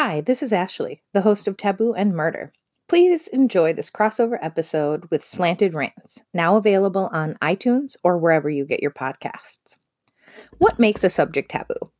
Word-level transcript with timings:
Hi, 0.00 0.20
this 0.20 0.44
is 0.44 0.52
Ashley, 0.52 1.02
the 1.12 1.22
host 1.22 1.48
of 1.48 1.56
Taboo 1.56 1.92
and 1.92 2.12
Murder. 2.12 2.52
Please 2.88 3.26
enjoy 3.26 3.72
this 3.72 3.90
crossover 3.90 4.38
episode 4.40 5.10
with 5.10 5.24
Slanted 5.24 5.74
Rants, 5.74 6.22
now 6.32 6.54
available 6.54 7.10
on 7.12 7.36
iTunes 7.42 7.96
or 8.04 8.16
wherever 8.16 8.48
you 8.48 8.64
get 8.64 8.80
your 8.80 8.92
podcasts. 8.92 9.78
What 10.58 10.78
makes 10.78 11.02
a 11.02 11.10
subject 11.10 11.50
taboo? 11.50 11.90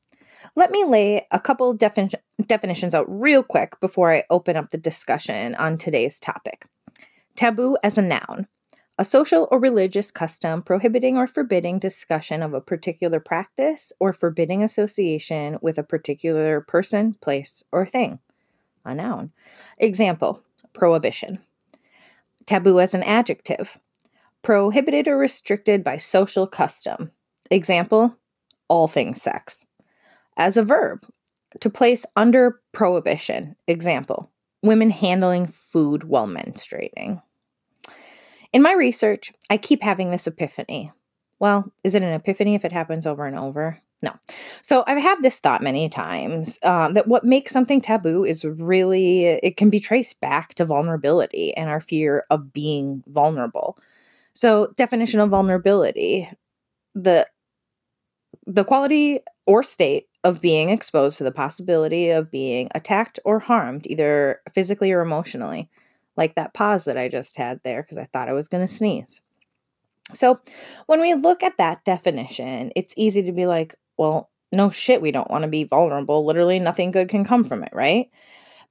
Let 0.54 0.70
me 0.70 0.84
lay 0.84 1.26
a 1.32 1.40
couple 1.40 1.76
defini- 1.76 2.14
definitions 2.46 2.94
out 2.94 3.06
real 3.08 3.42
quick 3.42 3.80
before 3.80 4.14
I 4.14 4.22
open 4.30 4.54
up 4.54 4.70
the 4.70 4.78
discussion 4.78 5.56
on 5.56 5.76
today's 5.76 6.20
topic. 6.20 6.66
Taboo 7.34 7.78
as 7.82 7.98
a 7.98 8.02
noun 8.02 8.46
a 8.98 9.04
social 9.04 9.46
or 9.52 9.60
religious 9.60 10.10
custom 10.10 10.60
prohibiting 10.60 11.16
or 11.16 11.28
forbidding 11.28 11.78
discussion 11.78 12.42
of 12.42 12.52
a 12.52 12.60
particular 12.60 13.20
practice 13.20 13.92
or 14.00 14.12
forbidding 14.12 14.64
association 14.64 15.56
with 15.62 15.78
a 15.78 15.84
particular 15.84 16.60
person, 16.60 17.14
place, 17.14 17.62
or 17.70 17.86
thing. 17.86 18.18
A 18.84 18.94
noun. 18.94 19.30
Example 19.78 20.42
prohibition. 20.72 21.40
Taboo 22.46 22.80
as 22.80 22.92
an 22.92 23.04
adjective. 23.04 23.78
Prohibited 24.42 25.06
or 25.06 25.16
restricted 25.16 25.84
by 25.84 25.98
social 25.98 26.46
custom. 26.46 27.12
Example 27.50 28.16
all 28.68 28.88
things 28.88 29.22
sex. 29.22 29.64
As 30.36 30.56
a 30.56 30.62
verb, 30.62 31.06
to 31.60 31.70
place 31.70 32.04
under 32.16 32.60
prohibition. 32.72 33.56
Example 33.66 34.30
women 34.62 34.90
handling 34.90 35.46
food 35.46 36.02
while 36.04 36.26
menstruating. 36.26 37.22
In 38.52 38.62
my 38.62 38.72
research, 38.72 39.32
I 39.50 39.56
keep 39.56 39.82
having 39.82 40.10
this 40.10 40.26
epiphany. 40.26 40.92
Well, 41.38 41.72
is 41.84 41.94
it 41.94 42.02
an 42.02 42.12
epiphany 42.12 42.54
if 42.54 42.64
it 42.64 42.72
happens 42.72 43.06
over 43.06 43.26
and 43.26 43.38
over? 43.38 43.80
No. 44.00 44.12
So 44.62 44.84
I've 44.86 45.02
had 45.02 45.22
this 45.22 45.38
thought 45.38 45.62
many 45.62 45.88
times 45.88 46.58
um, 46.62 46.94
that 46.94 47.08
what 47.08 47.24
makes 47.24 47.52
something 47.52 47.80
taboo 47.80 48.24
is 48.24 48.44
really, 48.44 49.24
it 49.24 49.56
can 49.56 49.70
be 49.70 49.80
traced 49.80 50.20
back 50.20 50.54
to 50.54 50.64
vulnerability 50.64 51.52
and 51.54 51.68
our 51.68 51.80
fear 51.80 52.24
of 52.30 52.52
being 52.52 53.02
vulnerable. 53.08 53.76
So, 54.34 54.72
definition 54.76 55.18
of 55.18 55.30
vulnerability 55.30 56.28
the 56.94 57.26
the 58.46 58.64
quality 58.64 59.20
or 59.46 59.62
state 59.62 60.08
of 60.24 60.40
being 60.40 60.70
exposed 60.70 61.18
to 61.18 61.24
the 61.24 61.30
possibility 61.30 62.10
of 62.10 62.30
being 62.30 62.68
attacked 62.74 63.18
or 63.24 63.38
harmed, 63.38 63.86
either 63.86 64.40
physically 64.52 64.90
or 64.90 65.00
emotionally 65.00 65.68
like 66.18 66.34
that 66.34 66.52
pause 66.52 66.84
that 66.84 66.98
I 66.98 67.08
just 67.08 67.36
had 67.36 67.60
there 67.62 67.82
because 67.82 67.96
I 67.96 68.04
thought 68.04 68.28
I 68.28 68.34
was 68.34 68.48
going 68.48 68.66
to 68.66 68.72
sneeze. 68.72 69.22
So, 70.12 70.38
when 70.86 71.00
we 71.00 71.14
look 71.14 71.42
at 71.42 71.56
that 71.58 71.84
definition, 71.84 72.72
it's 72.74 72.94
easy 72.96 73.22
to 73.22 73.32
be 73.32 73.46
like, 73.46 73.74
well, 73.96 74.30
no 74.52 74.68
shit, 74.68 75.00
we 75.00 75.12
don't 75.12 75.30
want 75.30 75.42
to 75.42 75.48
be 75.48 75.64
vulnerable. 75.64 76.24
Literally, 76.24 76.58
nothing 76.58 76.90
good 76.90 77.08
can 77.08 77.24
come 77.24 77.44
from 77.44 77.62
it, 77.62 77.70
right? 77.72 78.10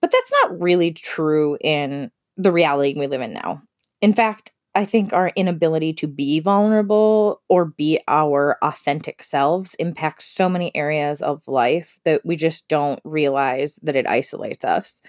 But 0.01 0.11
that's 0.11 0.31
not 0.43 0.61
really 0.61 0.91
true 0.91 1.57
in 1.61 2.11
the 2.35 2.51
reality 2.51 2.99
we 2.99 3.07
live 3.07 3.21
in 3.21 3.33
now. 3.33 3.61
In 4.01 4.13
fact, 4.13 4.51
I 4.75 4.85
think 4.85 5.11
our 5.11 5.31
inability 5.35 5.93
to 5.93 6.07
be 6.07 6.39
vulnerable 6.39 7.41
or 7.49 7.65
be 7.65 7.99
our 8.07 8.57
authentic 8.61 9.23
selves 9.23 9.73
impacts 9.75 10.25
so 10.25 10.47
many 10.49 10.75
areas 10.75 11.21
of 11.21 11.47
life 11.47 11.99
that 12.03 12.23
we 12.25 12.35
just 12.35 12.67
don't 12.67 12.99
realize 13.03 13.77
that 13.83 13.95
it 13.95 14.07
isolates 14.07 14.63
us. 14.63 15.01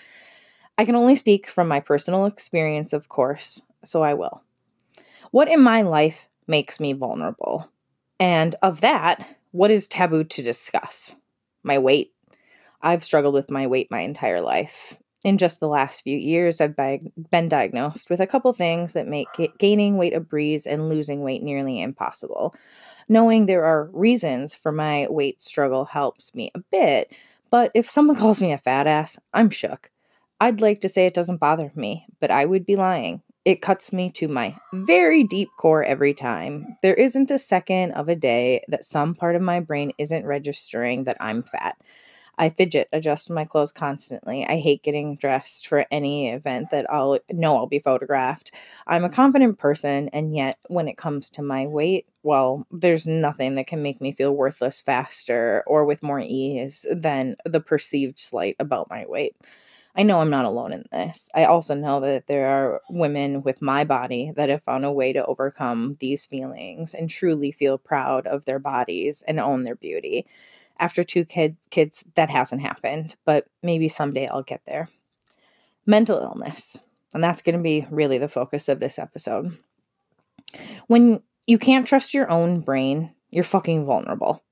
I 0.78 0.84
can 0.84 0.94
only 0.94 1.16
speak 1.16 1.48
from 1.48 1.66
my 1.66 1.80
personal 1.80 2.24
experience, 2.26 2.92
of 2.92 3.08
course, 3.08 3.60
so 3.84 4.04
I 4.04 4.14
will. 4.14 4.42
What 5.32 5.48
in 5.48 5.60
my 5.60 5.82
life 5.82 6.28
makes 6.46 6.78
me 6.78 6.92
vulnerable? 6.92 7.68
And 8.20 8.54
of 8.62 8.80
that, 8.80 9.26
what 9.50 9.72
is 9.72 9.88
taboo 9.88 10.22
to 10.22 10.42
discuss? 10.42 11.16
My 11.64 11.78
weight. 11.78 12.12
I've 12.80 13.02
struggled 13.02 13.34
with 13.34 13.50
my 13.50 13.66
weight 13.66 13.90
my 13.90 14.00
entire 14.00 14.40
life. 14.40 14.94
In 15.24 15.36
just 15.36 15.58
the 15.58 15.66
last 15.66 16.02
few 16.02 16.16
years, 16.16 16.60
I've 16.60 16.76
been 16.76 17.48
diagnosed 17.48 18.08
with 18.08 18.20
a 18.20 18.26
couple 18.26 18.52
things 18.52 18.92
that 18.92 19.08
make 19.08 19.26
gaining 19.58 19.96
weight 19.96 20.14
a 20.14 20.20
breeze 20.20 20.64
and 20.64 20.88
losing 20.88 21.22
weight 21.22 21.42
nearly 21.42 21.82
impossible. 21.82 22.54
Knowing 23.08 23.46
there 23.46 23.64
are 23.64 23.90
reasons 23.92 24.54
for 24.54 24.70
my 24.70 25.08
weight 25.10 25.40
struggle 25.40 25.86
helps 25.86 26.32
me 26.36 26.52
a 26.54 26.60
bit, 26.70 27.12
but 27.50 27.72
if 27.74 27.90
someone 27.90 28.16
calls 28.16 28.40
me 28.40 28.52
a 28.52 28.58
fat 28.58 28.86
ass, 28.86 29.18
I'm 29.34 29.50
shook. 29.50 29.90
I'd 30.40 30.60
like 30.60 30.80
to 30.82 30.88
say 30.88 31.06
it 31.06 31.14
doesn't 31.14 31.38
bother 31.40 31.72
me, 31.74 32.06
but 32.20 32.30
I 32.30 32.44
would 32.44 32.64
be 32.64 32.76
lying. 32.76 33.22
It 33.44 33.62
cuts 33.62 33.92
me 33.92 34.10
to 34.12 34.28
my 34.28 34.56
very 34.72 35.24
deep 35.24 35.48
core 35.58 35.82
every 35.82 36.14
time. 36.14 36.76
There 36.82 36.94
isn't 36.94 37.30
a 37.30 37.38
second 37.38 37.92
of 37.92 38.08
a 38.08 38.14
day 38.14 38.64
that 38.68 38.84
some 38.84 39.14
part 39.14 39.34
of 39.34 39.42
my 39.42 39.58
brain 39.58 39.92
isn't 39.98 40.26
registering 40.26 41.04
that 41.04 41.16
I'm 41.18 41.42
fat. 41.42 41.76
I 42.40 42.50
fidget, 42.50 42.88
adjust 42.92 43.30
my 43.30 43.44
clothes 43.44 43.72
constantly. 43.72 44.46
I 44.46 44.58
hate 44.58 44.84
getting 44.84 45.16
dressed 45.16 45.66
for 45.66 45.86
any 45.90 46.30
event 46.30 46.70
that 46.70 46.88
I'll 46.88 47.18
know 47.32 47.56
I'll 47.56 47.66
be 47.66 47.80
photographed. 47.80 48.52
I'm 48.86 49.04
a 49.04 49.10
confident 49.10 49.58
person, 49.58 50.08
and 50.10 50.36
yet 50.36 50.56
when 50.68 50.86
it 50.86 50.96
comes 50.96 51.30
to 51.30 51.42
my 51.42 51.66
weight, 51.66 52.06
well, 52.22 52.64
there's 52.70 53.08
nothing 53.08 53.56
that 53.56 53.66
can 53.66 53.82
make 53.82 54.00
me 54.00 54.12
feel 54.12 54.36
worthless 54.36 54.80
faster 54.80 55.64
or 55.66 55.84
with 55.84 56.02
more 56.04 56.20
ease 56.20 56.86
than 56.92 57.34
the 57.44 57.60
perceived 57.60 58.20
slight 58.20 58.54
about 58.60 58.88
my 58.88 59.04
weight. 59.08 59.34
I 59.98 60.04
know 60.04 60.20
I'm 60.20 60.30
not 60.30 60.44
alone 60.44 60.72
in 60.72 60.84
this. 60.92 61.28
I 61.34 61.46
also 61.46 61.74
know 61.74 61.98
that 61.98 62.28
there 62.28 62.46
are 62.46 62.80
women 62.88 63.42
with 63.42 63.60
my 63.60 63.82
body 63.82 64.32
that 64.36 64.48
have 64.48 64.62
found 64.62 64.84
a 64.84 64.92
way 64.92 65.12
to 65.12 65.26
overcome 65.26 65.96
these 65.98 66.24
feelings 66.24 66.94
and 66.94 67.10
truly 67.10 67.50
feel 67.50 67.78
proud 67.78 68.28
of 68.28 68.44
their 68.44 68.60
bodies 68.60 69.24
and 69.26 69.40
own 69.40 69.64
their 69.64 69.74
beauty. 69.74 70.24
After 70.78 71.02
two 71.02 71.24
kid, 71.24 71.56
kids, 71.70 72.04
that 72.14 72.30
hasn't 72.30 72.62
happened, 72.62 73.16
but 73.24 73.46
maybe 73.60 73.88
someday 73.88 74.28
I'll 74.28 74.44
get 74.44 74.60
there. 74.66 74.88
Mental 75.84 76.20
illness, 76.20 76.78
and 77.12 77.24
that's 77.24 77.42
going 77.42 77.56
to 77.56 77.62
be 77.62 77.84
really 77.90 78.18
the 78.18 78.28
focus 78.28 78.68
of 78.68 78.78
this 78.78 79.00
episode. 79.00 79.58
When 80.86 81.24
you 81.48 81.58
can't 81.58 81.88
trust 81.88 82.14
your 82.14 82.30
own 82.30 82.60
brain, 82.60 83.12
you're 83.30 83.42
fucking 83.42 83.84
vulnerable. 83.84 84.44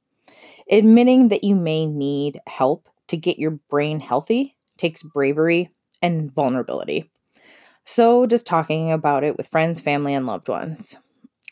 Admitting 0.69 1.29
that 1.29 1.45
you 1.45 1.55
may 1.55 1.87
need 1.87 2.41
help 2.49 2.89
to 3.07 3.17
get 3.17 3.39
your 3.39 3.53
brain 3.53 4.01
healthy 4.01 4.56
takes 4.79 5.03
bravery 5.03 5.71
and 6.03 6.33
vulnerability. 6.33 7.11
So 7.85 8.27
does 8.27 8.43
talking 8.43 8.91
about 8.91 9.25
it 9.25 9.37
with 9.37 9.49
friends, 9.49 9.81
family, 9.81 10.15
and 10.15 10.27
loved 10.27 10.49
ones. 10.49 10.97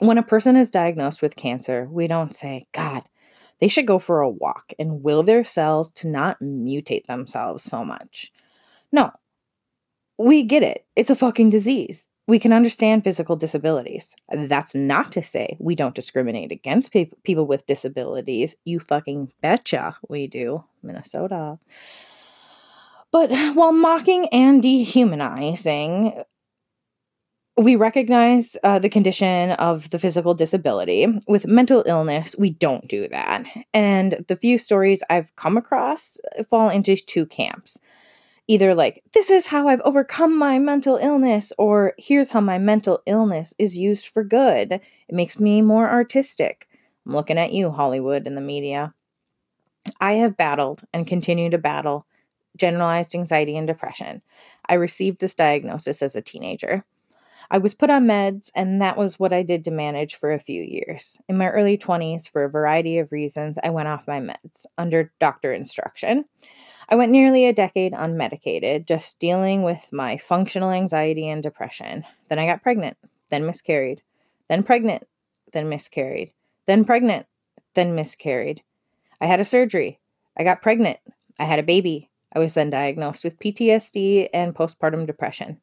When 0.00 0.18
a 0.18 0.22
person 0.22 0.56
is 0.56 0.70
diagnosed 0.70 1.22
with 1.22 1.36
cancer, 1.36 1.86
we 1.90 2.08
don't 2.08 2.34
say, 2.34 2.66
God, 2.72 3.02
they 3.60 3.68
should 3.68 3.86
go 3.86 3.98
for 3.98 4.20
a 4.20 4.28
walk 4.28 4.72
and 4.78 5.02
will 5.02 5.22
their 5.22 5.44
cells 5.44 5.92
to 5.92 6.08
not 6.08 6.40
mutate 6.40 7.06
themselves 7.06 7.62
so 7.62 7.84
much. 7.84 8.32
No, 8.90 9.12
we 10.18 10.42
get 10.42 10.62
it. 10.62 10.86
It's 10.96 11.10
a 11.10 11.16
fucking 11.16 11.50
disease. 11.50 12.08
We 12.26 12.38
can 12.38 12.52
understand 12.52 13.04
physical 13.04 13.36
disabilities. 13.36 14.16
That's 14.30 14.74
not 14.74 15.12
to 15.12 15.22
say 15.22 15.56
we 15.60 15.74
don't 15.74 15.94
discriminate 15.94 16.52
against 16.52 16.92
pe- 16.92 17.10
people 17.22 17.46
with 17.46 17.66
disabilities. 17.66 18.56
You 18.64 18.80
fucking 18.80 19.32
betcha 19.42 19.96
we 20.08 20.26
do, 20.26 20.64
Minnesota. 20.82 21.58
But 23.14 23.30
while 23.54 23.70
mocking 23.70 24.26
and 24.32 24.60
dehumanizing, 24.60 26.24
we 27.56 27.76
recognize 27.76 28.56
uh, 28.64 28.80
the 28.80 28.88
condition 28.88 29.52
of 29.52 29.88
the 29.90 30.00
physical 30.00 30.34
disability. 30.34 31.06
With 31.28 31.46
mental 31.46 31.84
illness, 31.86 32.34
we 32.36 32.50
don't 32.50 32.88
do 32.88 33.06
that. 33.06 33.44
And 33.72 34.24
the 34.26 34.34
few 34.34 34.58
stories 34.58 35.04
I've 35.08 35.34
come 35.36 35.56
across 35.56 36.18
fall 36.50 36.70
into 36.70 36.96
two 36.96 37.24
camps. 37.24 37.78
Either 38.48 38.74
like, 38.74 39.04
this 39.12 39.30
is 39.30 39.46
how 39.46 39.68
I've 39.68 39.82
overcome 39.82 40.36
my 40.36 40.58
mental 40.58 40.96
illness, 40.96 41.52
or 41.56 41.94
here's 41.96 42.32
how 42.32 42.40
my 42.40 42.58
mental 42.58 43.00
illness 43.06 43.54
is 43.60 43.78
used 43.78 44.08
for 44.08 44.24
good. 44.24 44.72
It 44.72 45.14
makes 45.14 45.38
me 45.38 45.62
more 45.62 45.88
artistic. 45.88 46.66
I'm 47.06 47.14
looking 47.14 47.38
at 47.38 47.52
you, 47.52 47.70
Hollywood 47.70 48.26
and 48.26 48.36
the 48.36 48.40
media. 48.40 48.92
I 50.00 50.14
have 50.14 50.36
battled 50.36 50.82
and 50.92 51.06
continue 51.06 51.48
to 51.50 51.58
battle 51.58 52.08
generalized 52.56 53.14
anxiety 53.14 53.56
and 53.56 53.66
depression. 53.66 54.22
I 54.68 54.74
received 54.74 55.20
this 55.20 55.34
diagnosis 55.34 56.02
as 56.02 56.16
a 56.16 56.22
teenager. 56.22 56.84
I 57.50 57.58
was 57.58 57.74
put 57.74 57.90
on 57.90 58.06
meds, 58.06 58.50
and 58.54 58.80
that 58.80 58.96
was 58.96 59.18
what 59.18 59.32
I 59.32 59.42
did 59.42 59.64
to 59.64 59.70
manage 59.70 60.14
for 60.14 60.32
a 60.32 60.38
few 60.38 60.62
years. 60.62 61.18
In 61.28 61.36
my 61.36 61.48
early 61.48 61.76
20s, 61.76 62.28
for 62.28 62.44
a 62.44 62.50
variety 62.50 62.98
of 62.98 63.12
reasons, 63.12 63.58
I 63.62 63.70
went 63.70 63.88
off 63.88 64.08
my 64.08 64.20
meds 64.20 64.66
under 64.78 65.12
doctor 65.20 65.52
instruction. 65.52 66.24
I 66.88 66.96
went 66.96 67.12
nearly 67.12 67.46
a 67.46 67.52
decade 67.52 67.92
unmedicated, 67.92 68.86
just 68.86 69.18
dealing 69.18 69.62
with 69.62 69.92
my 69.92 70.16
functional 70.16 70.70
anxiety 70.70 71.28
and 71.28 71.42
depression. 71.42 72.04
Then 72.28 72.38
I 72.38 72.46
got 72.46 72.62
pregnant, 72.62 72.96
then 73.30 73.46
miscarried, 73.46 74.02
then 74.48 74.62
pregnant, 74.62 75.06
then 75.52 75.68
miscarried, 75.68 76.32
then 76.66 76.84
pregnant, 76.84 77.26
then 77.74 77.94
miscarried. 77.94 78.62
I 79.20 79.26
had 79.26 79.40
a 79.40 79.44
surgery. 79.44 79.98
I 80.36 80.44
got 80.44 80.62
pregnant. 80.62 80.98
I 81.38 81.44
had 81.44 81.58
a 81.58 81.62
baby. 81.62 82.10
I 82.34 82.38
was 82.38 82.54
then 82.54 82.70
diagnosed 82.70 83.24
with 83.24 83.38
PTSD 83.38 84.28
and 84.34 84.54
postpartum 84.54 85.06
depression. 85.06 85.60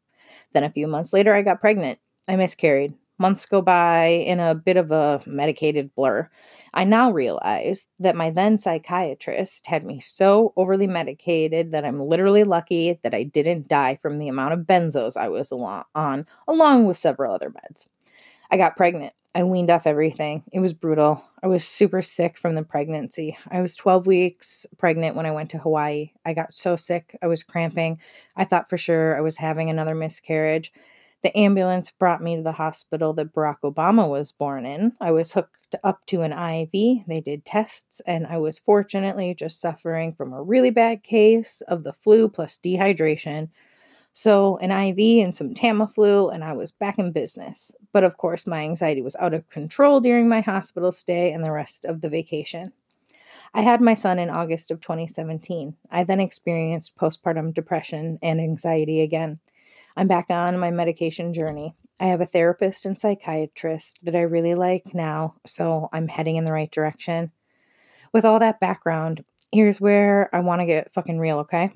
Then 0.53 0.63
a 0.63 0.71
few 0.71 0.87
months 0.87 1.13
later, 1.13 1.33
I 1.33 1.41
got 1.41 1.61
pregnant. 1.61 1.99
I 2.27 2.35
miscarried. 2.35 2.93
months 3.17 3.45
go 3.45 3.61
by 3.61 4.05
in 4.07 4.39
a 4.39 4.55
bit 4.55 4.77
of 4.77 4.91
a 4.91 5.21
medicated 5.25 5.93
blur. 5.95 6.29
I 6.73 6.83
now 6.85 7.11
realize 7.11 7.87
that 7.99 8.15
my 8.15 8.31
then 8.31 8.57
psychiatrist 8.57 9.67
had 9.67 9.85
me 9.85 9.99
so 9.99 10.53
overly 10.55 10.87
medicated 10.87 11.71
that 11.71 11.85
I'm 11.85 12.01
literally 12.01 12.43
lucky 12.43 12.99
that 13.03 13.13
I 13.13 13.23
didn't 13.23 13.67
die 13.67 13.95
from 14.01 14.17
the 14.17 14.27
amount 14.27 14.53
of 14.53 14.61
benzos 14.61 15.17
I 15.17 15.29
was 15.29 15.51
on, 15.51 16.25
along 16.47 16.87
with 16.87 16.97
several 16.97 17.33
other 17.33 17.51
meds. 17.51 17.87
I 18.49 18.57
got 18.57 18.75
pregnant. 18.75 19.13
I 19.33 19.43
weaned 19.43 19.69
off 19.69 19.87
everything. 19.87 20.43
It 20.51 20.59
was 20.59 20.73
brutal. 20.73 21.25
I 21.41 21.47
was 21.47 21.65
super 21.65 22.01
sick 22.01 22.37
from 22.37 22.55
the 22.55 22.63
pregnancy. 22.63 23.37
I 23.49 23.61
was 23.61 23.77
12 23.77 24.05
weeks 24.05 24.65
pregnant 24.77 25.15
when 25.15 25.25
I 25.25 25.31
went 25.31 25.49
to 25.51 25.57
Hawaii. 25.57 26.11
I 26.25 26.33
got 26.33 26.53
so 26.53 26.75
sick. 26.75 27.17
I 27.21 27.27
was 27.27 27.41
cramping. 27.41 27.99
I 28.35 28.43
thought 28.43 28.69
for 28.69 28.77
sure 28.77 29.17
I 29.17 29.21
was 29.21 29.37
having 29.37 29.69
another 29.69 29.95
miscarriage. 29.95 30.73
The 31.23 31.37
ambulance 31.37 31.91
brought 31.91 32.21
me 32.21 32.35
to 32.35 32.41
the 32.41 32.53
hospital 32.53 33.13
that 33.13 33.33
Barack 33.33 33.59
Obama 33.63 34.09
was 34.09 34.33
born 34.33 34.65
in. 34.65 34.93
I 34.99 35.11
was 35.11 35.31
hooked 35.31 35.75
up 35.83 36.05
to 36.07 36.23
an 36.23 36.33
IV. 36.33 37.05
They 37.07 37.21
did 37.23 37.45
tests, 37.45 38.01
and 38.07 38.27
I 38.27 38.37
was 38.37 38.59
fortunately 38.59 39.33
just 39.33 39.61
suffering 39.61 40.13
from 40.13 40.33
a 40.33 40.41
really 40.41 40.71
bad 40.71 41.03
case 41.03 41.61
of 41.67 41.83
the 41.83 41.93
flu 41.93 42.27
plus 42.27 42.59
dehydration. 42.61 43.49
So, 44.13 44.57
an 44.57 44.71
IV 44.71 45.23
and 45.23 45.33
some 45.33 45.53
Tamiflu, 45.53 46.33
and 46.33 46.43
I 46.43 46.53
was 46.53 46.71
back 46.71 46.99
in 46.99 47.11
business. 47.11 47.73
But 47.93 48.03
of 48.03 48.17
course, 48.17 48.45
my 48.45 48.61
anxiety 48.61 49.01
was 49.01 49.15
out 49.17 49.33
of 49.33 49.49
control 49.49 50.01
during 50.01 50.27
my 50.27 50.41
hospital 50.41 50.91
stay 50.91 51.31
and 51.31 51.45
the 51.45 51.51
rest 51.51 51.85
of 51.85 52.01
the 52.01 52.09
vacation. 52.09 52.73
I 53.53 53.61
had 53.61 53.81
my 53.81 53.93
son 53.93 54.19
in 54.19 54.29
August 54.29 54.71
of 54.71 54.79
2017. 54.79 55.75
I 55.89 56.03
then 56.03 56.19
experienced 56.19 56.97
postpartum 56.97 57.53
depression 57.53 58.17
and 58.21 58.39
anxiety 58.39 59.01
again. 59.01 59.39
I'm 59.97 60.07
back 60.07 60.27
on 60.29 60.57
my 60.57 60.71
medication 60.71 61.33
journey. 61.33 61.75
I 61.99 62.05
have 62.05 62.21
a 62.21 62.25
therapist 62.25 62.85
and 62.85 62.99
psychiatrist 62.99 64.05
that 64.05 64.15
I 64.15 64.21
really 64.21 64.55
like 64.55 64.93
now, 64.93 65.35
so 65.45 65.89
I'm 65.91 66.07
heading 66.07 66.37
in 66.37 66.45
the 66.45 66.53
right 66.53 66.71
direction. 66.71 67.31
With 68.13 68.25
all 68.25 68.39
that 68.39 68.59
background, 68.59 69.23
here's 69.51 69.81
where 69.81 70.33
I 70.33 70.39
want 70.39 70.61
to 70.61 70.65
get 70.65 70.91
fucking 70.91 71.19
real, 71.19 71.39
okay? 71.39 71.71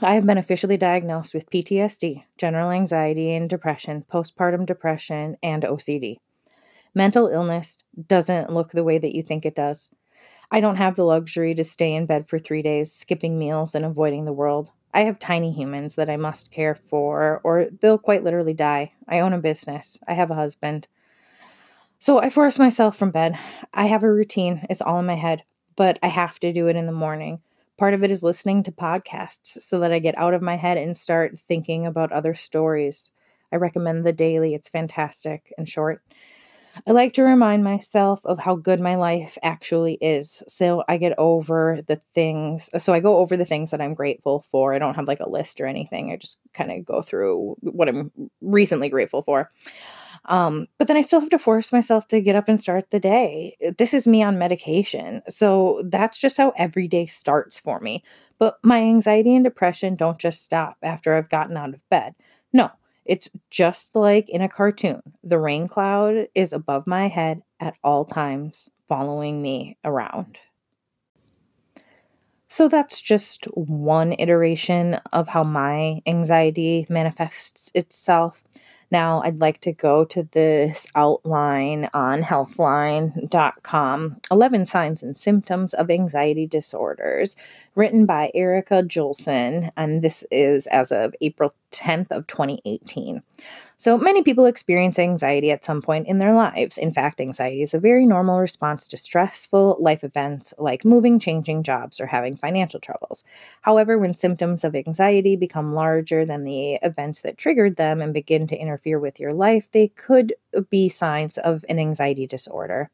I 0.00 0.14
have 0.14 0.26
been 0.26 0.38
officially 0.38 0.78
diagnosed 0.78 1.34
with 1.34 1.50
PTSD, 1.50 2.24
general 2.38 2.70
anxiety 2.70 3.34
and 3.34 3.48
depression, 3.48 4.04
postpartum 4.10 4.64
depression, 4.64 5.36
and 5.42 5.64
OCD. 5.64 6.16
Mental 6.94 7.28
illness 7.28 7.78
doesn't 8.06 8.52
look 8.52 8.70
the 8.70 8.84
way 8.84 8.96
that 8.96 9.14
you 9.14 9.22
think 9.22 9.44
it 9.44 9.54
does. 9.54 9.90
I 10.50 10.60
don't 10.60 10.76
have 10.76 10.96
the 10.96 11.04
luxury 11.04 11.54
to 11.54 11.64
stay 11.64 11.94
in 11.94 12.06
bed 12.06 12.26
for 12.26 12.38
three 12.38 12.62
days, 12.62 12.92
skipping 12.92 13.38
meals 13.38 13.74
and 13.74 13.84
avoiding 13.84 14.24
the 14.24 14.32
world. 14.32 14.70
I 14.94 15.02
have 15.02 15.18
tiny 15.18 15.52
humans 15.52 15.94
that 15.96 16.08
I 16.08 16.16
must 16.16 16.50
care 16.50 16.74
for, 16.74 17.40
or 17.44 17.68
they'll 17.80 17.98
quite 17.98 18.24
literally 18.24 18.54
die. 18.54 18.92
I 19.08 19.20
own 19.20 19.34
a 19.34 19.38
business. 19.38 19.98
I 20.08 20.14
have 20.14 20.30
a 20.30 20.34
husband. 20.34 20.88
So 21.98 22.18
I 22.18 22.30
force 22.30 22.58
myself 22.58 22.96
from 22.96 23.10
bed. 23.10 23.38
I 23.74 23.86
have 23.86 24.02
a 24.02 24.12
routine, 24.12 24.66
it's 24.70 24.82
all 24.82 24.98
in 24.98 25.06
my 25.06 25.16
head, 25.16 25.44
but 25.76 25.98
I 26.02 26.08
have 26.08 26.40
to 26.40 26.52
do 26.52 26.68
it 26.68 26.76
in 26.76 26.86
the 26.86 26.92
morning. 26.92 27.40
Part 27.78 27.94
of 27.94 28.02
it 28.02 28.10
is 28.10 28.22
listening 28.22 28.62
to 28.64 28.72
podcasts 28.72 29.60
so 29.62 29.80
that 29.80 29.92
I 29.92 29.98
get 29.98 30.16
out 30.18 30.34
of 30.34 30.42
my 30.42 30.56
head 30.56 30.78
and 30.78 30.96
start 30.96 31.38
thinking 31.38 31.86
about 31.86 32.12
other 32.12 32.34
stories. 32.34 33.10
I 33.52 33.56
recommend 33.56 34.04
The 34.04 34.12
Daily, 34.12 34.54
it's 34.54 34.68
fantastic 34.68 35.52
and 35.58 35.68
short. 35.68 36.02
I 36.86 36.92
like 36.92 37.12
to 37.14 37.22
remind 37.22 37.64
myself 37.64 38.24
of 38.24 38.38
how 38.38 38.56
good 38.56 38.80
my 38.80 38.94
life 38.94 39.36
actually 39.42 39.98
is. 40.00 40.42
So 40.48 40.84
I 40.88 40.96
get 40.96 41.18
over 41.18 41.80
the 41.86 41.96
things. 42.14 42.70
So 42.78 42.94
I 42.94 43.00
go 43.00 43.18
over 43.18 43.36
the 43.36 43.44
things 43.44 43.70
that 43.70 43.80
I'm 43.80 43.94
grateful 43.94 44.40
for. 44.40 44.72
I 44.72 44.78
don't 44.78 44.94
have 44.94 45.08
like 45.08 45.20
a 45.20 45.28
list 45.28 45.60
or 45.60 45.66
anything. 45.66 46.10
I 46.10 46.16
just 46.16 46.40
kind 46.54 46.72
of 46.72 46.84
go 46.84 47.02
through 47.02 47.56
what 47.60 47.88
I'm 47.88 48.10
recently 48.40 48.88
grateful 48.88 49.22
for. 49.22 49.50
Um, 50.26 50.68
but 50.78 50.86
then 50.86 50.96
I 50.96 51.00
still 51.00 51.20
have 51.20 51.30
to 51.30 51.38
force 51.38 51.72
myself 51.72 52.06
to 52.08 52.20
get 52.20 52.36
up 52.36 52.48
and 52.48 52.60
start 52.60 52.90
the 52.90 53.00
day. 53.00 53.56
This 53.76 53.92
is 53.92 54.06
me 54.06 54.22
on 54.22 54.38
medication. 54.38 55.22
So 55.28 55.82
that's 55.84 56.18
just 56.18 56.36
how 56.36 56.52
every 56.56 56.86
day 56.86 57.06
starts 57.06 57.58
for 57.58 57.80
me. 57.80 58.04
But 58.38 58.58
my 58.62 58.78
anxiety 58.78 59.34
and 59.34 59.44
depression 59.44 59.96
don't 59.96 60.18
just 60.18 60.44
stop 60.44 60.76
after 60.82 61.14
I've 61.14 61.28
gotten 61.28 61.56
out 61.56 61.74
of 61.74 61.88
bed. 61.88 62.14
No, 62.52 62.70
it's 63.04 63.30
just 63.50 63.96
like 63.96 64.28
in 64.28 64.42
a 64.42 64.48
cartoon. 64.48 65.02
The 65.24 65.38
rain 65.38 65.66
cloud 65.66 66.28
is 66.34 66.52
above 66.52 66.86
my 66.86 67.08
head 67.08 67.42
at 67.58 67.74
all 67.82 68.04
times, 68.04 68.70
following 68.88 69.42
me 69.42 69.76
around. 69.84 70.38
So 72.48 72.68
that's 72.68 73.00
just 73.00 73.46
one 73.54 74.14
iteration 74.18 75.00
of 75.10 75.28
how 75.28 75.42
my 75.42 76.02
anxiety 76.06 76.86
manifests 76.90 77.70
itself. 77.74 78.44
Now, 78.92 79.22
I'd 79.22 79.40
like 79.40 79.62
to 79.62 79.72
go 79.72 80.04
to 80.04 80.28
this 80.32 80.86
outline 80.94 81.88
on 81.94 82.20
healthline.com 82.20 84.20
11 84.30 84.64
signs 84.66 85.02
and 85.02 85.16
symptoms 85.16 85.72
of 85.72 85.90
anxiety 85.90 86.46
disorders, 86.46 87.34
written 87.74 88.04
by 88.04 88.30
Erica 88.34 88.82
Julson, 88.82 89.70
and 89.78 90.02
this 90.02 90.26
is 90.30 90.66
as 90.66 90.92
of 90.92 91.14
April 91.22 91.54
10th 91.72 92.10
of 92.10 92.26
2018. 92.26 93.22
So 93.76 93.98
many 93.98 94.22
people 94.22 94.46
experience 94.46 94.98
anxiety 94.98 95.50
at 95.50 95.64
some 95.64 95.82
point 95.82 96.06
in 96.06 96.18
their 96.18 96.34
lives. 96.34 96.78
In 96.78 96.92
fact, 96.92 97.20
anxiety 97.20 97.62
is 97.62 97.74
a 97.74 97.80
very 97.80 98.06
normal 98.06 98.38
response 98.38 98.86
to 98.88 98.96
stressful 98.96 99.76
life 99.80 100.04
events 100.04 100.54
like 100.58 100.84
moving, 100.84 101.18
changing 101.18 101.64
jobs, 101.64 101.98
or 101.98 102.06
having 102.06 102.36
financial 102.36 102.78
troubles. 102.78 103.24
However, 103.62 103.98
when 103.98 104.14
symptoms 104.14 104.62
of 104.62 104.76
anxiety 104.76 105.34
become 105.34 105.74
larger 105.74 106.24
than 106.24 106.44
the 106.44 106.74
events 106.74 107.22
that 107.22 107.38
triggered 107.38 107.76
them 107.76 108.00
and 108.00 108.14
begin 108.14 108.46
to 108.46 108.56
interfere 108.56 109.00
with 109.00 109.18
your 109.18 109.32
life, 109.32 109.68
they 109.72 109.88
could 109.88 110.34
be 110.70 110.88
signs 110.88 111.36
of 111.38 111.64
an 111.68 111.80
anxiety 111.80 112.26
disorder. 112.26 112.90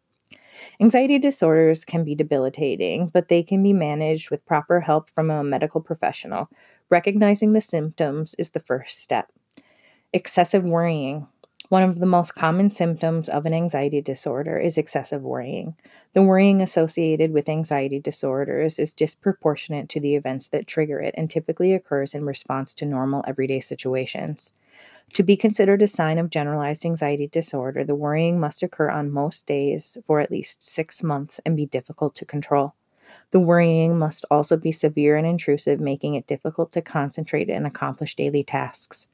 Anxiety 0.80 1.18
disorders 1.18 1.84
can 1.84 2.04
be 2.04 2.14
debilitating, 2.14 3.10
but 3.12 3.28
they 3.28 3.42
can 3.42 3.62
be 3.62 3.72
managed 3.72 4.30
with 4.30 4.46
proper 4.46 4.80
help 4.80 5.10
from 5.10 5.30
a 5.30 5.44
medical 5.44 5.80
professional. 5.80 6.48
Recognizing 6.90 7.52
the 7.52 7.60
symptoms 7.60 8.34
is 8.38 8.50
the 8.50 8.60
first 8.60 8.98
step. 8.98 9.30
Excessive 10.12 10.64
worrying. 10.64 11.26
One 11.68 11.82
of 11.82 11.98
the 11.98 12.06
most 12.06 12.34
common 12.34 12.70
symptoms 12.70 13.28
of 13.28 13.44
an 13.44 13.52
anxiety 13.52 14.00
disorder 14.00 14.58
is 14.58 14.78
excessive 14.78 15.22
worrying. 15.22 15.76
The 16.14 16.22
worrying 16.22 16.62
associated 16.62 17.32
with 17.32 17.46
anxiety 17.46 18.00
disorders 18.00 18.78
is 18.78 18.94
disproportionate 18.94 19.90
to 19.90 20.00
the 20.00 20.14
events 20.14 20.48
that 20.48 20.66
trigger 20.66 20.98
it 21.00 21.14
and 21.18 21.28
typically 21.28 21.74
occurs 21.74 22.14
in 22.14 22.24
response 22.24 22.74
to 22.76 22.86
normal 22.86 23.22
everyday 23.28 23.60
situations. 23.60 24.54
To 25.14 25.22
be 25.22 25.36
considered 25.36 25.82
a 25.82 25.88
sign 25.88 26.18
of 26.18 26.30
generalized 26.30 26.84
anxiety 26.84 27.26
disorder, 27.26 27.82
the 27.84 27.94
worrying 27.94 28.38
must 28.38 28.62
occur 28.62 28.90
on 28.90 29.10
most 29.10 29.46
days 29.46 29.98
for 30.04 30.20
at 30.20 30.30
least 30.30 30.62
six 30.62 31.02
months 31.02 31.40
and 31.44 31.56
be 31.56 31.66
difficult 31.66 32.14
to 32.16 32.24
control. 32.24 32.74
The 33.30 33.40
worrying 33.40 33.98
must 33.98 34.24
also 34.30 34.56
be 34.56 34.72
severe 34.72 35.16
and 35.16 35.26
intrusive, 35.26 35.80
making 35.80 36.14
it 36.14 36.26
difficult 36.26 36.72
to 36.72 36.82
concentrate 36.82 37.50
and 37.50 37.66
accomplish 37.66 38.14
daily 38.14 38.44
tasks. 38.44 39.08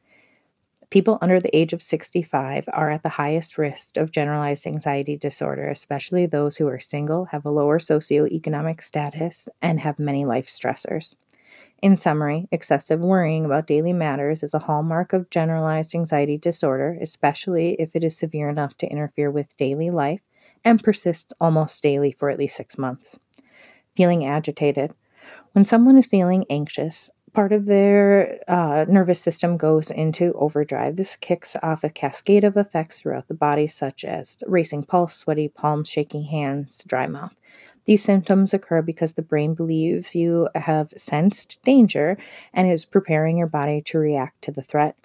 People 0.91 1.19
under 1.21 1.41
the 1.41 1.57
age 1.57 1.73
of 1.73 1.83
65 1.83 2.69
are 2.73 2.91
at 2.91 3.03
the 3.03 3.09
highest 3.09 3.59
risk 3.59 3.97
of 3.97 4.13
generalized 4.13 4.67
anxiety 4.67 5.17
disorder, 5.17 5.69
especially 5.69 6.27
those 6.27 6.57
who 6.57 6.69
are 6.69 6.79
single, 6.79 7.27
have 7.27 7.45
a 7.45 7.51
lower 7.51 7.79
socioeconomic 7.79 8.83
status, 8.83 9.49
and 9.63 9.81
have 9.81 9.99
many 9.99 10.25
life 10.25 10.47
stressors. 10.47 11.17
In 11.85 11.99
summary, 11.99 12.49
excessive 12.51 13.01
worrying 13.01 13.45
about 13.45 13.67
daily 13.67 13.93
matters 13.93 14.43
is 14.43 14.55
a 14.55 14.61
hallmark 14.61 15.13
of 15.13 15.29
generalized 15.29 15.95
anxiety 15.95 16.39
disorder, 16.39 16.97
especially 16.99 17.75
if 17.79 17.95
it 17.95 18.03
is 18.03 18.17
severe 18.17 18.49
enough 18.49 18.75
to 18.79 18.87
interfere 18.87 19.31
with 19.31 19.55
daily 19.59 19.91
life 19.91 20.23
and 20.65 20.83
persists 20.83 21.35
almost 21.43 21.83
daily 21.83 22.11
for 22.11 22.31
at 22.31 22.39
least 22.39 22.57
six 22.57 22.79
months. 22.79 23.19
Feeling 23.95 24.25
agitated. 24.25 24.95
When 25.53 25.67
someone 25.67 25.99
is 25.99 26.07
feeling 26.07 26.47
anxious, 26.49 27.11
part 27.35 27.53
of 27.53 27.67
their 27.67 28.41
uh, 28.49 28.87
nervous 28.89 29.21
system 29.21 29.59
goes 29.59 29.91
into 29.91 30.33
overdrive. 30.39 30.97
This 30.97 31.17
kicks 31.17 31.55
off 31.63 31.85
a 31.85 31.91
cascade 31.91 32.45
of 32.45 32.57
effects 32.57 33.01
throughout 33.01 33.29
the 33.29 33.35
body, 33.35 33.67
such 33.67 34.07
as 34.07 34.39
racing 34.47 34.85
pulse, 34.85 35.15
sweaty 35.15 35.49
palms, 35.49 35.91
shaking 35.91 36.25
hands, 36.25 36.83
dry 36.87 37.07
mouth. 37.07 37.37
These 37.85 38.03
symptoms 38.03 38.55
occur 38.55 38.83
because 38.83 39.15
the 39.15 39.23
brain 39.23 39.55
believes 39.55 40.15
you 40.15 40.49
have 40.55 40.93
sensed 40.97 41.63
danger 41.65 42.17
and 42.53 42.71
is 42.71 42.85
preparing 42.85 43.37
your 43.37 43.47
body 43.47 43.83
to 43.87 43.99
react 43.99 44.43
to 44.43 44.53
the 44.53 44.63
threat. 44.63 44.97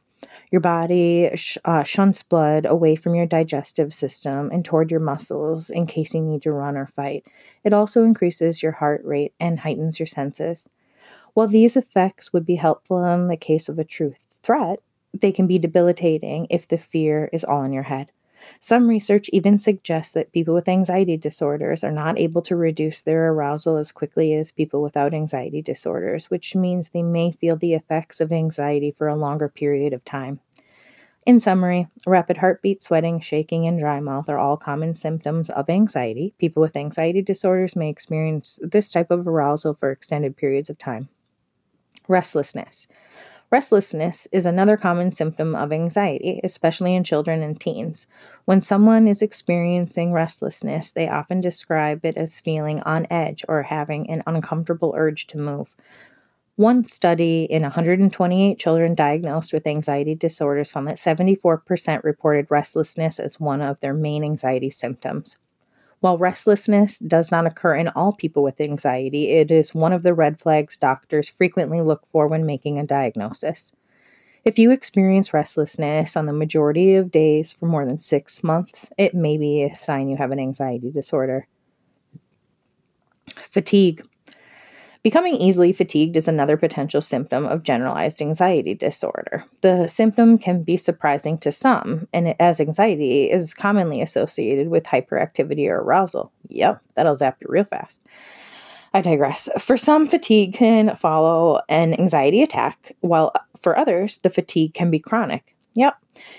Your 0.51 0.61
body 0.61 1.29
sh- 1.35 1.57
uh, 1.65 1.83
shunts 1.83 2.23
blood 2.23 2.65
away 2.65 2.95
from 2.95 3.15
your 3.15 3.25
digestive 3.25 3.93
system 3.93 4.49
and 4.51 4.63
toward 4.63 4.91
your 4.91 4.99
muscles 4.99 5.69
in 5.69 5.85
case 5.85 6.13
you 6.13 6.21
need 6.21 6.41
to 6.43 6.51
run 6.51 6.77
or 6.77 6.87
fight. 6.87 7.25
It 7.63 7.73
also 7.73 8.03
increases 8.03 8.63
your 8.63 8.73
heart 8.73 9.01
rate 9.03 9.33
and 9.39 9.59
heightens 9.59 9.99
your 9.99 10.07
senses. 10.07 10.69
While 11.33 11.47
these 11.47 11.77
effects 11.77 12.33
would 12.33 12.45
be 12.45 12.55
helpful 12.55 13.03
in 13.03 13.27
the 13.27 13.37
case 13.37 13.69
of 13.69 13.79
a 13.79 13.83
true 13.83 14.13
threat, 14.43 14.79
they 15.13 15.31
can 15.31 15.47
be 15.47 15.57
debilitating 15.57 16.47
if 16.49 16.67
the 16.67 16.77
fear 16.77 17.29
is 17.31 17.43
all 17.43 17.63
in 17.63 17.73
your 17.73 17.83
head. 17.83 18.11
Some 18.59 18.87
research 18.87 19.29
even 19.33 19.59
suggests 19.59 20.13
that 20.13 20.31
people 20.31 20.53
with 20.53 20.67
anxiety 20.67 21.17
disorders 21.17 21.83
are 21.83 21.91
not 21.91 22.19
able 22.19 22.41
to 22.43 22.55
reduce 22.55 23.01
their 23.01 23.31
arousal 23.31 23.77
as 23.77 23.91
quickly 23.91 24.33
as 24.33 24.51
people 24.51 24.81
without 24.81 25.13
anxiety 25.13 25.61
disorders, 25.61 26.29
which 26.29 26.55
means 26.55 26.89
they 26.89 27.03
may 27.03 27.31
feel 27.31 27.55
the 27.55 27.73
effects 27.73 28.19
of 28.19 28.31
anxiety 28.31 28.91
for 28.91 29.07
a 29.07 29.15
longer 29.15 29.49
period 29.49 29.93
of 29.93 30.03
time. 30.05 30.39
In 31.25 31.39
summary, 31.39 31.87
rapid 32.07 32.37
heartbeat, 32.37 32.81
sweating, 32.81 33.19
shaking, 33.19 33.67
and 33.67 33.77
dry 33.77 33.99
mouth 33.99 34.29
are 34.29 34.39
all 34.39 34.57
common 34.57 34.95
symptoms 34.95 35.49
of 35.49 35.69
anxiety. 35.69 36.33
People 36.39 36.61
with 36.61 36.75
anxiety 36.75 37.21
disorders 37.21 37.75
may 37.75 37.89
experience 37.89 38.59
this 38.63 38.89
type 38.89 39.11
of 39.11 39.27
arousal 39.27 39.73
for 39.73 39.91
extended 39.91 40.37
periods 40.37 40.69
of 40.69 40.77
time. 40.77 41.09
Restlessness. 42.07 42.87
Restlessness 43.51 44.27
is 44.31 44.45
another 44.45 44.77
common 44.77 45.11
symptom 45.11 45.55
of 45.55 45.73
anxiety, 45.73 46.39
especially 46.43 46.93
in 46.93 47.03
children 47.03 47.41
and 47.41 47.59
teens. 47.59 48.05
When 48.45 48.61
someone 48.61 49.07
is 49.07 49.23
experiencing 49.23 50.13
restlessness, 50.13 50.91
they 50.91 51.09
often 51.09 51.41
describe 51.41 52.05
it 52.05 52.15
as 52.15 52.39
feeling 52.39 52.79
on 52.81 53.07
edge 53.09 53.43
or 53.47 53.63
having 53.63 54.07
an 54.07 54.21
uncomfortable 54.27 54.93
urge 54.95 55.25
to 55.27 55.39
move. 55.39 55.75
One 56.57 56.83
study 56.83 57.45
in 57.45 57.63
128 57.63 58.59
children 58.59 58.93
diagnosed 58.93 59.51
with 59.51 59.65
anxiety 59.65 60.13
disorders 60.13 60.71
found 60.71 60.87
that 60.87 60.97
74% 60.97 62.03
reported 62.03 62.51
restlessness 62.51 63.17
as 63.17 63.39
one 63.39 63.61
of 63.61 63.79
their 63.79 63.93
main 63.95 64.23
anxiety 64.23 64.69
symptoms. 64.69 65.39
While 66.01 66.17
restlessness 66.17 66.99
does 66.99 67.29
not 67.29 67.45
occur 67.45 67.75
in 67.75 67.89
all 67.89 68.13
people 68.13 68.41
with 68.41 68.61
anxiety, 68.61 69.31
it 69.31 69.51
is 69.51 69.75
one 69.75 69.91
of 69.91 70.03
the 70.03 70.13
red 70.13 70.39
flags 70.39 70.77
doctors 70.77 71.27
frequently 71.27 71.81
look 71.81 72.05
for 72.07 72.27
when 72.27 72.45
making 72.45 72.79
a 72.79 72.85
diagnosis. 72.85 73.73
If 74.45 74.57
you 74.57 74.71
experience 74.71 75.33
restlessness 75.33 76.15
on 76.15 76.25
the 76.25 76.33
majority 76.33 76.95
of 76.95 77.11
days 77.11 77.51
for 77.51 77.65
more 77.65 77.85
than 77.85 77.99
six 77.99 78.43
months, 78.43 78.93
it 78.97 79.13
may 79.13 79.37
be 79.37 79.63
a 79.63 79.75
sign 79.75 80.07
you 80.07 80.15
have 80.15 80.31
an 80.31 80.39
anxiety 80.39 80.89
disorder. 80.89 81.47
Fatigue. 83.35 84.07
Becoming 85.01 85.35
easily 85.35 85.71
fatigued 85.71 86.17
is 86.17 86.27
another 86.27 86.57
potential 86.57 86.99
symptom 86.99 87.45
of 87.45 87.63
generalized 87.63 88.21
anxiety 88.21 88.73
disorder. 88.73 89.45
The 89.61 89.87
symptom 89.87 90.37
can 90.37 90.63
be 90.63 90.75
surprising 90.75 91.37
to 91.39 91.53
some, 91.53 92.09
and 92.11 92.35
as 92.39 92.59
anxiety 92.59 93.31
is 93.31 93.53
commonly 93.53 94.01
associated 94.01 94.67
with 94.69 94.83
hyperactivity 94.83 95.69
or 95.69 95.79
arousal. 95.79 96.33
Yep, 96.49 96.81
that'll 96.95 97.15
zap 97.15 97.37
you 97.39 97.47
real 97.49 97.63
fast. 97.63 98.01
I 98.93 98.99
digress. 98.99 99.47
For 99.57 99.77
some, 99.77 100.05
fatigue 100.05 100.53
can 100.53 100.95
follow 100.97 101.61
an 101.69 101.93
anxiety 101.93 102.41
attack, 102.41 102.97
while 102.99 103.31
for 103.55 103.77
others, 103.77 104.17
the 104.17 104.29
fatigue 104.29 104.73
can 104.73 104.91
be 104.91 104.99
chronic. 104.99 105.55
Yep. 105.75 105.97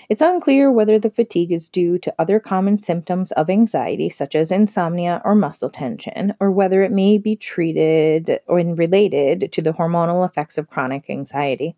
It's 0.09 0.21
unclear 0.21 0.71
whether 0.71 0.99
the 0.99 1.09
fatigue 1.09 1.51
is 1.51 1.69
due 1.69 1.97
to 1.99 2.13
other 2.19 2.39
common 2.39 2.79
symptoms 2.79 3.31
of 3.31 3.49
anxiety, 3.49 4.09
such 4.09 4.35
as 4.35 4.51
insomnia 4.51 5.21
or 5.23 5.35
muscle 5.35 5.69
tension, 5.69 6.35
or 6.39 6.51
whether 6.51 6.83
it 6.83 6.91
may 6.91 7.17
be 7.17 7.35
treated 7.35 8.39
or 8.47 8.57
related 8.57 9.51
to 9.53 9.61
the 9.61 9.71
hormonal 9.71 10.27
effects 10.27 10.57
of 10.57 10.69
chronic 10.69 11.09
anxiety. 11.09 11.75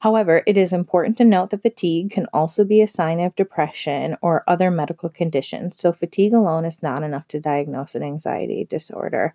However, 0.00 0.42
it 0.46 0.56
is 0.56 0.72
important 0.72 1.18
to 1.18 1.24
note 1.24 1.50
that 1.50 1.62
fatigue 1.62 2.10
can 2.10 2.26
also 2.32 2.64
be 2.64 2.82
a 2.82 2.88
sign 2.88 3.18
of 3.18 3.34
depression 3.34 4.16
or 4.22 4.44
other 4.46 4.70
medical 4.70 5.08
conditions, 5.08 5.78
so 5.78 5.92
fatigue 5.92 6.34
alone 6.34 6.64
is 6.64 6.82
not 6.82 7.02
enough 7.02 7.26
to 7.28 7.40
diagnose 7.40 7.94
an 7.94 8.02
anxiety 8.02 8.64
disorder. 8.68 9.34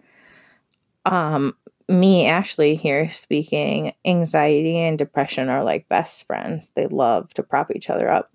Um, 1.05 1.55
me, 1.89 2.25
Ashley, 2.27 2.75
here 2.75 3.11
speaking, 3.11 3.93
anxiety 4.05 4.77
and 4.77 4.97
depression 4.97 5.49
are 5.49 5.63
like 5.63 5.89
best 5.89 6.25
friends. 6.25 6.71
They 6.71 6.87
love 6.87 7.33
to 7.33 7.43
prop 7.43 7.71
each 7.75 7.89
other 7.89 8.09
up. 8.09 8.33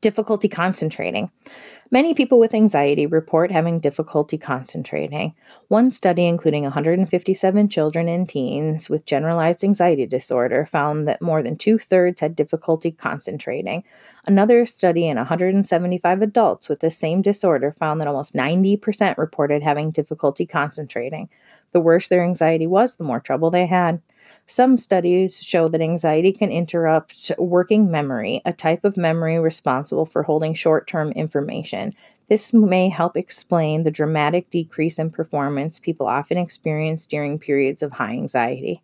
Difficulty 0.00 0.48
concentrating. 0.48 1.30
Many 1.92 2.14
people 2.14 2.38
with 2.38 2.54
anxiety 2.54 3.06
report 3.06 3.50
having 3.50 3.80
difficulty 3.80 4.38
concentrating. 4.38 5.34
One 5.66 5.90
study, 5.90 6.26
including 6.26 6.62
157 6.62 7.68
children 7.68 8.06
and 8.06 8.28
teens 8.28 8.88
with 8.88 9.06
generalized 9.06 9.64
anxiety 9.64 10.06
disorder, 10.06 10.64
found 10.64 11.08
that 11.08 11.20
more 11.20 11.42
than 11.42 11.56
two 11.56 11.78
thirds 11.78 12.20
had 12.20 12.36
difficulty 12.36 12.92
concentrating. 12.92 13.82
Another 14.24 14.66
study 14.66 15.08
in 15.08 15.16
175 15.16 16.22
adults 16.22 16.68
with 16.68 16.78
the 16.78 16.92
same 16.92 17.22
disorder 17.22 17.72
found 17.72 18.00
that 18.00 18.06
almost 18.06 18.34
90% 18.34 19.18
reported 19.18 19.64
having 19.64 19.90
difficulty 19.90 20.46
concentrating. 20.46 21.28
The 21.72 21.80
worse 21.80 22.08
their 22.08 22.24
anxiety 22.24 22.66
was, 22.66 22.96
the 22.96 23.04
more 23.04 23.20
trouble 23.20 23.50
they 23.50 23.66
had. 23.66 24.02
Some 24.46 24.76
studies 24.76 25.42
show 25.42 25.68
that 25.68 25.80
anxiety 25.80 26.32
can 26.32 26.50
interrupt 26.50 27.30
working 27.38 27.90
memory, 27.90 28.42
a 28.44 28.52
type 28.52 28.84
of 28.84 28.96
memory 28.96 29.38
responsible 29.38 30.06
for 30.06 30.24
holding 30.24 30.54
short 30.54 30.86
term 30.86 31.12
information. 31.12 31.92
This 32.28 32.52
may 32.52 32.88
help 32.88 33.16
explain 33.16 33.82
the 33.82 33.90
dramatic 33.90 34.50
decrease 34.50 34.98
in 34.98 35.10
performance 35.10 35.78
people 35.78 36.06
often 36.06 36.38
experience 36.38 37.06
during 37.06 37.38
periods 37.38 37.82
of 37.82 37.92
high 37.92 38.12
anxiety. 38.12 38.82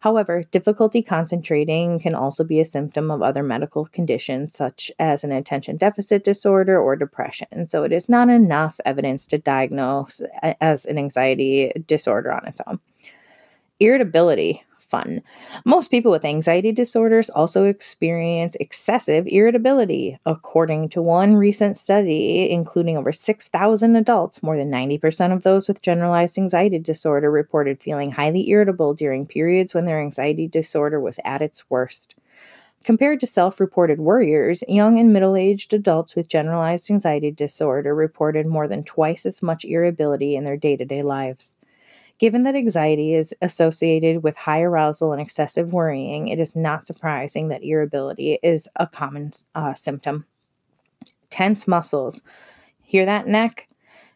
However, 0.00 0.42
difficulty 0.50 1.02
concentrating 1.02 1.98
can 1.98 2.14
also 2.14 2.44
be 2.44 2.60
a 2.60 2.64
symptom 2.64 3.10
of 3.10 3.22
other 3.22 3.42
medical 3.42 3.86
conditions, 3.86 4.52
such 4.52 4.92
as 4.98 5.24
an 5.24 5.32
attention 5.32 5.76
deficit 5.76 6.22
disorder 6.22 6.78
or 6.80 6.96
depression. 6.96 7.66
So, 7.66 7.82
it 7.84 7.92
is 7.92 8.08
not 8.08 8.28
enough 8.28 8.78
evidence 8.84 9.26
to 9.28 9.38
diagnose 9.38 10.22
as 10.60 10.86
an 10.86 10.98
anxiety 10.98 11.72
disorder 11.86 12.32
on 12.32 12.46
its 12.46 12.60
own. 12.66 12.78
Irritability 13.80 14.62
fun. 14.88 15.22
Most 15.64 15.90
people 15.90 16.10
with 16.10 16.24
anxiety 16.24 16.72
disorders 16.72 17.30
also 17.30 17.64
experience 17.64 18.56
excessive 18.56 19.26
irritability. 19.26 20.18
According 20.24 20.88
to 20.90 21.02
one 21.02 21.36
recent 21.36 21.76
study, 21.76 22.50
including 22.50 22.96
over 22.96 23.12
6,000 23.12 23.96
adults, 23.96 24.42
more 24.42 24.58
than 24.58 24.70
90% 24.70 25.32
of 25.32 25.42
those 25.42 25.68
with 25.68 25.82
generalized 25.82 26.38
anxiety 26.38 26.78
disorder 26.78 27.30
reported 27.30 27.80
feeling 27.80 28.12
highly 28.12 28.48
irritable 28.50 28.94
during 28.94 29.26
periods 29.26 29.74
when 29.74 29.86
their 29.86 30.00
anxiety 30.00 30.46
disorder 30.46 31.00
was 31.00 31.18
at 31.24 31.42
its 31.42 31.68
worst. 31.68 32.14
Compared 32.86 33.18
to 33.18 33.26
self 33.26 33.58
reported 33.58 33.98
worriers, 33.98 34.62
young 34.68 34.96
and 34.96 35.12
middle 35.12 35.34
aged 35.34 35.74
adults 35.74 36.14
with 36.14 36.28
generalized 36.28 36.88
anxiety 36.88 37.32
disorder 37.32 37.92
reported 37.92 38.46
more 38.46 38.68
than 38.68 38.84
twice 38.84 39.26
as 39.26 39.42
much 39.42 39.64
irritability 39.64 40.36
in 40.36 40.44
their 40.44 40.56
day 40.56 40.76
to 40.76 40.84
day 40.84 41.02
lives. 41.02 41.56
Given 42.18 42.44
that 42.44 42.54
anxiety 42.54 43.14
is 43.14 43.34
associated 43.42 44.22
with 44.22 44.36
high 44.38 44.62
arousal 44.62 45.12
and 45.12 45.20
excessive 45.20 45.72
worrying, 45.72 46.28
it 46.28 46.40
is 46.40 46.56
not 46.56 46.86
surprising 46.86 47.48
that 47.48 47.62
irritability 47.62 48.38
is 48.42 48.68
a 48.76 48.86
common 48.86 49.32
uh, 49.54 49.74
symptom. 49.74 50.24
Tense 51.28 51.68
muscles. 51.68 52.22
Hear 52.82 53.04
that, 53.04 53.26
neck? 53.26 53.68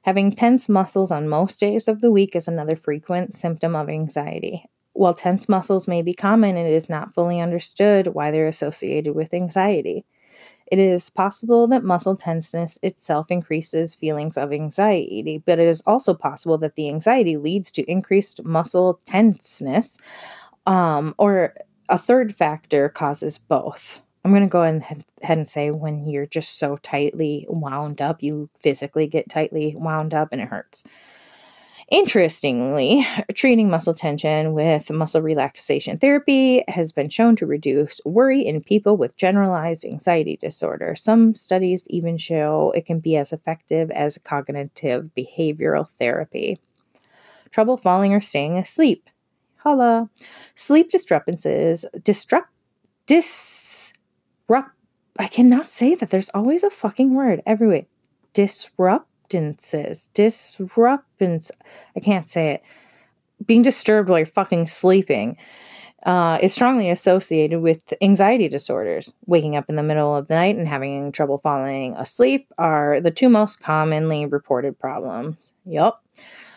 Having 0.03 0.33
tense 0.33 0.69
muscles 0.69 1.11
on 1.11 1.29
most 1.29 1.61
days 1.61 1.89
of 1.89 2.01
the 2.01 2.11
week 2.11 2.35
is 2.35 2.49
another 2.49 2.75
frequent 2.75 3.35
symptom 3.35 3.77
of 3.77 3.91
anxiety. 3.91 4.65
While 4.95 5.13
tense 5.13 5.47
muscles 5.47 5.87
may 5.87 6.01
be 6.01 6.15
common, 6.15 6.57
it 6.57 6.73
is 6.73 6.89
not 6.89 7.13
fully 7.13 7.39
understood 7.39 8.09
why 8.09 8.31
they're 8.31 8.49
associated 8.49 9.15
with 9.15 9.35
anxiety. 9.35 10.07
It 10.71 10.79
is 10.79 11.11
possible 11.11 11.67
that 11.69 11.83
muscle 11.83 12.17
tenseness 12.17 12.79
itself 12.83 13.27
increases 13.31 13.97
feelings 13.97 14.37
of 14.37 14.53
anxiety, 14.53 15.43
but 15.45 15.59
it 15.59 15.67
is 15.67 15.83
also 15.85 16.15
possible 16.15 16.59
that 16.59 16.77
the 16.77 16.89
anxiety 16.89 17.37
leads 17.37 17.73
to 17.73 17.91
increased 17.91 18.45
muscle 18.45 19.01
tenseness, 19.05 19.99
um, 20.67 21.15
or 21.19 21.55
a 21.89 21.99
third 21.99 22.35
factor 22.35 22.89
causes 22.89 23.37
both. 23.37 24.01
I'm 24.25 24.31
going 24.31 24.45
to 24.45 24.49
go 24.49 24.63
ahead 24.63 25.05
and 25.23 25.49
say 25.49 25.71
when 25.71 26.05
you're 26.05 26.27
just 26.27 26.59
so 26.59 26.77
tightly 26.77 27.47
wound 27.49 28.01
up, 28.01 28.23
you 28.23 28.49
physically 28.57 29.07
get 29.07 29.29
tightly 29.31 29.75
wound 29.77 30.15
up 30.15 30.29
and 30.31 30.41
it 30.41 30.49
hurts. 30.49 30.85
Interestingly, 31.91 33.05
treating 33.35 33.69
muscle 33.69 33.95
tension 33.95 34.53
with 34.53 34.93
muscle 34.93 35.23
relaxation 35.23 35.99
therapy 35.99 36.63
has 36.69 36.93
been 36.93 37.09
shown 37.09 37.35
to 37.35 37.47
reduce 37.47 38.01
worry 38.05 38.47
in 38.47 38.63
people 38.63 38.97
with 38.97 39.17
generalized 39.17 39.85
anxiety 39.85 40.37
disorder. 40.37 40.95
Some 40.95 41.35
studies 41.35 41.89
even 41.91 42.17
show 42.17 42.73
it 42.77 42.87
can 42.87 43.01
be 43.01 43.17
as 43.17 43.33
effective 43.33 43.91
as 43.91 44.19
cognitive 44.19 45.11
behavioral 45.19 45.89
therapy. 45.99 46.61
Trouble 47.51 47.77
falling 47.77 48.13
or 48.13 48.21
staying 48.21 48.57
asleep. 48.57 49.11
Holla. 49.57 50.09
Sleep 50.55 50.91
disturbances, 50.91 51.85
disrupt, 52.05 52.51
disrupt. 53.09 54.71
I 55.19 55.27
cannot 55.27 55.67
say 55.67 55.97
that. 55.97 56.11
There's 56.11 56.31
always 56.31 56.63
a 56.63 56.71
fucking 56.71 57.15
word 57.15 57.43
everywhere. 57.45 57.87
Disrupt 58.33 59.10
disturbances, 59.31 60.09
disruptance, 60.09 61.51
I 61.97 62.01
can't 62.01 62.29
say 62.29 62.51
it, 62.51 62.63
being 63.47 63.63
disturbed 63.63 64.09
while 64.09 64.19
you're 64.19 64.27
fucking 64.27 64.67
sleeping 64.67 65.39
uh, 66.05 66.39
is 66.43 66.53
strongly 66.53 66.91
associated 66.91 67.61
with 67.61 67.95
anxiety 68.03 68.49
disorders. 68.49 69.15
Waking 69.27 69.57
up 69.57 69.69
in 69.69 69.77
the 69.77 69.83
middle 69.83 70.15
of 70.15 70.29
the 70.29 70.35
night 70.35 70.57
and 70.57 70.69
having 70.69 71.13
trouble 71.13 71.39
falling 71.39 71.95
asleep 71.97 72.53
are 72.59 73.01
the 73.01 73.11
two 73.11 73.29
most 73.29 73.63
commonly 73.63 74.27
reported 74.27 74.79
problems. 74.79 75.55
Yup. 75.65 76.03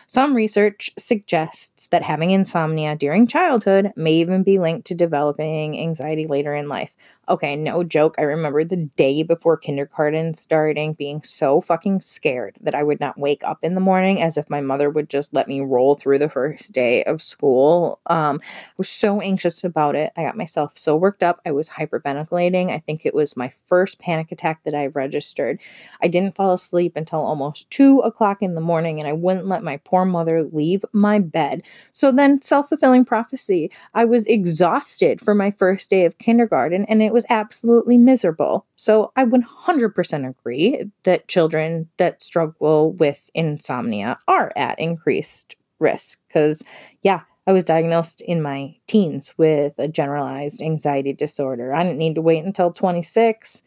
Some 0.06 0.34
research 0.34 0.90
suggests 0.98 1.86
that 1.88 2.02
having 2.02 2.30
insomnia 2.30 2.94
during 2.94 3.26
childhood 3.26 3.92
may 3.96 4.12
even 4.14 4.42
be 4.42 4.58
linked 4.58 4.86
to 4.88 4.94
developing 4.94 5.78
anxiety 5.78 6.26
later 6.26 6.54
in 6.54 6.68
life. 6.68 6.94
Okay, 7.26 7.56
no 7.56 7.82
joke. 7.82 8.16
I 8.18 8.22
remember 8.22 8.64
the 8.64 8.76
day 8.96 9.22
before 9.22 9.56
kindergarten 9.56 10.34
starting 10.34 10.92
being 10.92 11.22
so 11.22 11.62
fucking 11.62 12.02
scared 12.02 12.58
that 12.60 12.74
I 12.74 12.82
would 12.82 13.00
not 13.00 13.18
wake 13.18 13.42
up 13.44 13.60
in 13.62 13.74
the 13.74 13.80
morning 13.80 14.20
as 14.20 14.36
if 14.36 14.50
my 14.50 14.60
mother 14.60 14.90
would 14.90 15.08
just 15.08 15.32
let 15.32 15.48
me 15.48 15.62
roll 15.62 15.94
through 15.94 16.18
the 16.18 16.28
first 16.28 16.72
day 16.72 17.02
of 17.04 17.22
school. 17.22 17.98
Um, 18.06 18.40
I 18.44 18.72
was 18.76 18.90
so 18.90 19.22
anxious 19.22 19.64
about 19.64 19.94
it. 19.96 20.12
I 20.18 20.24
got 20.24 20.36
myself 20.36 20.76
so 20.76 20.96
worked 20.96 21.22
up. 21.22 21.40
I 21.46 21.52
was 21.52 21.70
hyperventilating. 21.70 22.70
I 22.70 22.80
think 22.80 23.06
it 23.06 23.14
was 23.14 23.38
my 23.38 23.48
first 23.48 23.98
panic 23.98 24.30
attack 24.30 24.62
that 24.64 24.74
I 24.74 24.88
registered. 24.88 25.60
I 26.02 26.08
didn't 26.08 26.36
fall 26.36 26.52
asleep 26.52 26.92
until 26.94 27.20
almost 27.20 27.70
two 27.70 28.00
o'clock 28.00 28.42
in 28.42 28.54
the 28.54 28.60
morning, 28.60 28.98
and 28.98 29.08
I 29.08 29.14
wouldn't 29.14 29.46
let 29.46 29.62
my 29.62 29.78
poor 29.78 30.04
mother 30.04 30.42
leave 30.42 30.84
my 30.92 31.20
bed. 31.20 31.62
So 31.90 32.12
then, 32.12 32.42
self 32.42 32.68
fulfilling 32.68 33.06
prophecy, 33.06 33.70
I 33.94 34.04
was 34.04 34.26
exhausted 34.26 35.22
for 35.22 35.34
my 35.34 35.50
first 35.50 35.88
day 35.88 36.04
of 36.04 36.18
kindergarten, 36.18 36.84
and 36.84 37.02
it 37.02 37.13
was 37.14 37.24
absolutely 37.30 37.96
miserable. 37.96 38.66
So 38.76 39.12
I 39.16 39.24
100% 39.24 40.28
agree 40.28 40.90
that 41.04 41.28
children 41.28 41.88
that 41.96 42.22
struggle 42.22 42.92
with 42.92 43.30
insomnia 43.34 44.18
are 44.28 44.52
at 44.56 44.78
increased 44.78 45.56
risk 45.78 46.20
because, 46.28 46.64
yeah, 47.02 47.20
I 47.46 47.52
was 47.52 47.64
diagnosed 47.64 48.20
in 48.20 48.42
my 48.42 48.74
teens 48.86 49.34
with 49.36 49.74
a 49.78 49.88
generalized 49.88 50.60
anxiety 50.60 51.12
disorder. 51.12 51.74
I 51.74 51.84
didn't 51.84 51.98
need 51.98 52.16
to 52.16 52.22
wait 52.22 52.44
until 52.44 52.72
26. 52.72 53.62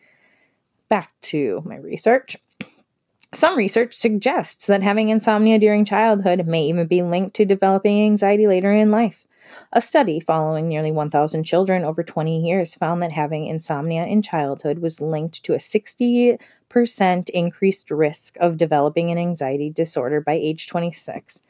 Back 0.89 1.13
to 1.23 1.61
my 1.65 1.77
research. 1.77 2.37
Some 3.33 3.57
research 3.57 3.93
suggests 3.93 4.67
that 4.67 4.81
having 4.81 5.09
insomnia 5.09 5.59
during 5.59 5.85
childhood 5.85 6.47
may 6.47 6.63
even 6.63 6.87
be 6.87 7.01
linked 7.01 7.35
to 7.35 7.45
developing 7.45 8.01
anxiety 8.03 8.47
later 8.47 8.73
in 8.73 8.89
life. 8.89 9.26
A 9.71 9.81
study 9.81 10.19
following 10.19 10.67
nearly 10.67 10.91
1,000 10.91 11.43
children 11.43 11.83
over 11.83 12.03
20 12.03 12.39
years 12.39 12.75
found 12.75 13.01
that 13.01 13.11
having 13.11 13.47
insomnia 13.47 14.05
in 14.05 14.21
childhood 14.21 14.79
was 14.79 15.01
linked 15.01 15.43
to 15.43 15.53
a 15.53 15.57
60% 15.57 17.29
increased 17.29 17.91
risk 17.91 18.37
of 18.39 18.57
developing 18.57 19.11
an 19.11 19.17
anxiety 19.17 19.69
disorder 19.69 20.21
by 20.21 20.33
age 20.33 20.67
26. 20.67 21.43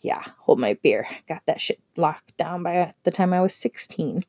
Yeah, 0.00 0.22
hold 0.40 0.58
my 0.60 0.74
beer. 0.82 1.06
Got 1.28 1.42
that 1.46 1.60
shit 1.60 1.80
locked 1.96 2.36
down 2.36 2.62
by 2.62 2.92
the 3.04 3.10
time 3.10 3.32
I 3.32 3.40
was 3.40 3.54
16. 3.54 4.24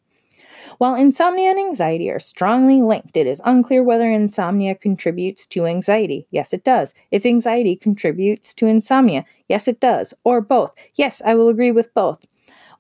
While 0.78 0.96
insomnia 0.96 1.50
and 1.50 1.60
anxiety 1.60 2.10
are 2.10 2.20
strongly 2.20 2.82
linked, 2.82 3.18
it 3.18 3.28
is 3.28 3.42
unclear 3.46 3.84
whether 3.84 4.10
insomnia 4.12 4.76
contributes 4.76 5.46
to 5.48 5.66
anxiety. 5.66 6.28
Yes, 6.32 6.54
it 6.54 6.64
does. 6.64 6.94
If 7.12 7.26
anxiety 7.26 7.76
contributes 7.76 8.54
to 8.56 8.68
insomnia, 8.68 9.26
yes, 9.48 9.68
it 9.68 9.80
does. 9.80 10.14
Or 10.24 10.42
both. 10.42 10.74
Yes, 10.96 11.22
I 11.26 11.36
will 11.36 11.50
agree 11.50 11.72
with 11.72 11.94
both. 11.94 12.26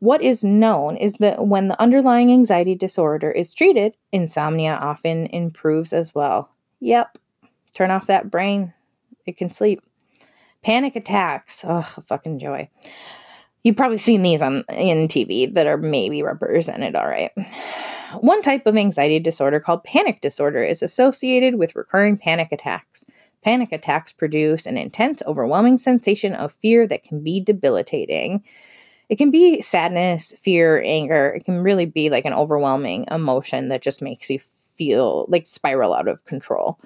What 0.05 0.21
is 0.21 0.43
known 0.43 0.97
is 0.97 1.13
that 1.13 1.47
when 1.47 1.67
the 1.67 1.81
underlying 1.81 2.31
anxiety 2.31 2.75
disorder 2.75 3.31
is 3.31 3.55
treated, 3.55 3.95
insomnia 4.11 4.73
often 4.79 5.25
improves 5.25 5.93
as 5.93 6.13
well. 6.13 6.51
Yep. 6.79 7.17
Turn 7.73 7.89
off 7.89 8.05
that 8.05 8.29
brain. 8.29 8.71
It 9.25 9.35
can 9.35 9.49
sleep. 9.49 9.81
Panic 10.61 10.95
attacks. 10.95 11.65
Oh, 11.67 11.81
fucking 11.81 12.37
joy. 12.37 12.69
You've 13.63 13.77
probably 13.77 13.97
seen 13.97 14.21
these 14.21 14.43
on 14.43 14.63
in 14.69 15.07
TV 15.07 15.51
that 15.51 15.65
are 15.65 15.77
maybe 15.77 16.21
represented 16.21 16.95
all 16.95 17.07
right. 17.07 17.31
One 18.19 18.43
type 18.43 18.67
of 18.67 18.77
anxiety 18.77 19.17
disorder 19.17 19.59
called 19.59 19.83
panic 19.83 20.21
disorder 20.21 20.63
is 20.63 20.83
associated 20.83 21.55
with 21.55 21.75
recurring 21.75 22.19
panic 22.19 22.51
attacks. 22.51 23.07
Panic 23.43 23.71
attacks 23.71 24.11
produce 24.11 24.67
an 24.67 24.77
intense, 24.77 25.23
overwhelming 25.25 25.77
sensation 25.77 26.35
of 26.35 26.51
fear 26.51 26.85
that 26.85 27.03
can 27.03 27.23
be 27.23 27.39
debilitating 27.39 28.43
it 29.09 29.17
can 29.17 29.31
be 29.31 29.61
sadness, 29.61 30.33
fear, 30.37 30.81
anger. 30.83 31.33
It 31.35 31.45
can 31.45 31.59
really 31.59 31.85
be 31.85 32.09
like 32.09 32.25
an 32.25 32.33
overwhelming 32.33 33.05
emotion 33.11 33.69
that 33.69 33.81
just 33.81 34.01
makes 34.01 34.29
you 34.29 34.39
feel 34.39 35.25
like 35.27 35.47
spiral 35.47 35.93
out 35.93 36.07
of 36.07 36.25
control. 36.25 36.79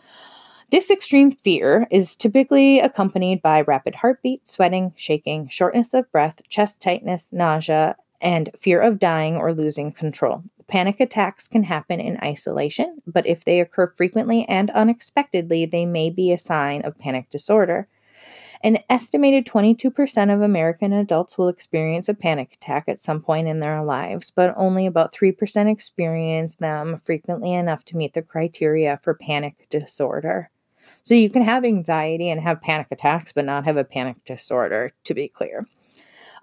This 0.72 0.92
extreme 0.92 1.32
fear 1.32 1.88
is 1.90 2.16
typically 2.16 2.80
accompanied 2.80 3.42
by 3.42 3.62
rapid 3.62 3.96
heartbeat, 3.96 4.48
sweating, 4.48 4.94
shaking, 4.96 5.48
shortness 5.48 5.96
of 5.96 6.12
breath, 6.12 6.42
chest 6.48 6.82
tightness, 6.82 7.34
nausea, 7.34 7.96
and 8.22 8.52
fear 8.56 8.80
of 8.80 9.00
dying 9.00 9.36
or 9.36 9.54
losing 9.54 9.92
control. 9.92 10.44
Panic 10.68 11.00
attacks 11.00 11.48
can 11.48 11.64
happen 11.64 12.00
in 12.00 12.20
isolation, 12.24 13.02
but 13.08 13.26
if 13.26 13.44
they 13.44 13.60
occur 13.60 13.88
frequently 13.88 14.48
and 14.48 14.70
unexpectedly, 14.72 15.66
they 15.66 15.88
may 15.88 16.12
be 16.12 16.32
a 16.32 16.38
sign 16.38 16.84
of 16.84 17.00
panic 17.00 17.32
disorder. 17.32 17.88
An 18.62 18.80
estimated 18.90 19.46
22% 19.46 20.34
of 20.34 20.42
American 20.42 20.92
adults 20.92 21.38
will 21.38 21.48
experience 21.48 22.10
a 22.10 22.14
panic 22.14 22.54
attack 22.54 22.90
at 22.90 23.00
some 23.00 23.22
point 23.22 23.48
in 23.48 23.62
their 23.62 23.82
lives, 23.82 24.32
but 24.32 24.54
only 24.58 24.86
about 24.86 25.14
3% 25.14 25.72
experience 25.72 26.56
them 26.56 26.98
frequently 26.98 27.54
enough 27.54 27.86
to 27.86 27.96
meet 27.96 28.14
the 28.14 28.22
criteria 28.22 28.98
for 29.02 29.14
panic 29.14 29.68
disorder. 29.70 30.50
So 31.04 31.14
you 31.14 31.30
can 31.30 31.44
have 31.44 31.64
anxiety 31.64 32.30
and 32.30 32.42
have 32.42 32.62
panic 32.62 32.88
attacks, 32.92 33.32
but 33.32 33.46
not 33.46 33.64
have 33.64 33.78
a 33.78 33.86
panic 33.86 34.18
disorder, 34.26 34.92
to 35.06 35.14
be 35.14 35.30
clear. 35.30 35.66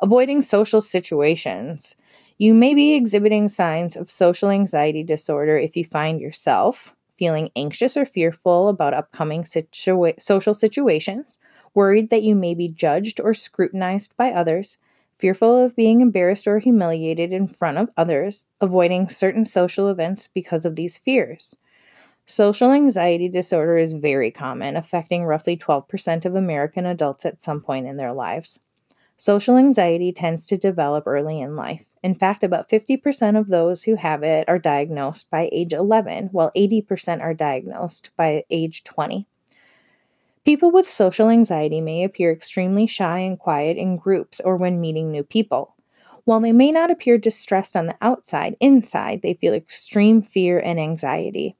Avoiding 0.00 0.40
social 0.40 0.80
situations. 0.80 1.96
You 2.38 2.54
may 2.54 2.74
be 2.74 2.94
exhibiting 2.94 3.48
signs 3.48 3.94
of 3.94 4.10
social 4.10 4.48
anxiety 4.48 5.02
disorder 5.02 5.58
if 5.58 5.76
you 5.76 5.84
find 5.84 6.20
yourself 6.20 6.94
feeling 7.16 7.50
anxious 7.56 7.96
or 7.96 8.04
fearful 8.04 8.68
about 8.68 8.94
upcoming 8.94 9.42
situa- 9.42 10.20
social 10.20 10.54
situations 10.54 11.38
worried 11.76 12.10
that 12.10 12.24
you 12.24 12.34
may 12.34 12.54
be 12.54 12.68
judged 12.68 13.20
or 13.20 13.34
scrutinized 13.34 14.16
by 14.16 14.32
others, 14.32 14.78
fearful 15.14 15.62
of 15.62 15.76
being 15.76 16.00
embarrassed 16.00 16.48
or 16.48 16.58
humiliated 16.58 17.32
in 17.32 17.46
front 17.46 17.78
of 17.78 17.90
others, 17.96 18.46
avoiding 18.60 19.08
certain 19.08 19.44
social 19.44 19.88
events 19.88 20.26
because 20.26 20.64
of 20.64 20.74
these 20.74 20.98
fears. 20.98 21.56
Social 22.24 22.72
anxiety 22.72 23.28
disorder 23.28 23.76
is 23.76 23.92
very 23.92 24.32
common, 24.32 24.74
affecting 24.74 25.24
roughly 25.24 25.56
12% 25.56 26.24
of 26.24 26.34
American 26.34 26.84
adults 26.84 27.24
at 27.24 27.40
some 27.40 27.60
point 27.60 27.86
in 27.86 27.98
their 27.98 28.12
lives. 28.12 28.60
Social 29.16 29.56
anxiety 29.56 30.12
tends 30.12 30.46
to 30.46 30.58
develop 30.58 31.06
early 31.06 31.40
in 31.40 31.56
life. 31.56 31.90
In 32.02 32.14
fact, 32.14 32.42
about 32.42 32.68
50% 32.68 33.38
of 33.38 33.48
those 33.48 33.84
who 33.84 33.94
have 33.94 34.22
it 34.22 34.46
are 34.48 34.58
diagnosed 34.58 35.30
by 35.30 35.48
age 35.52 35.72
11, 35.72 36.30
while 36.32 36.50
80% 36.56 37.22
are 37.22 37.32
diagnosed 37.32 38.10
by 38.16 38.44
age 38.50 38.82
20. 38.84 39.26
People 40.46 40.70
with 40.70 40.88
social 40.88 41.28
anxiety 41.28 41.80
may 41.80 42.04
appear 42.04 42.30
extremely 42.30 42.86
shy 42.86 43.18
and 43.18 43.36
quiet 43.36 43.76
in 43.76 43.96
groups 43.96 44.38
or 44.38 44.54
when 44.56 44.80
meeting 44.80 45.10
new 45.10 45.24
people. 45.24 45.74
While 46.22 46.38
they 46.38 46.52
may 46.52 46.70
not 46.70 46.88
appear 46.88 47.18
distressed 47.18 47.76
on 47.76 47.86
the 47.86 47.96
outside, 48.00 48.54
inside 48.60 49.22
they 49.22 49.34
feel 49.34 49.54
extreme 49.54 50.22
fear 50.22 50.60
and 50.60 50.78
anxiety. 50.78 51.56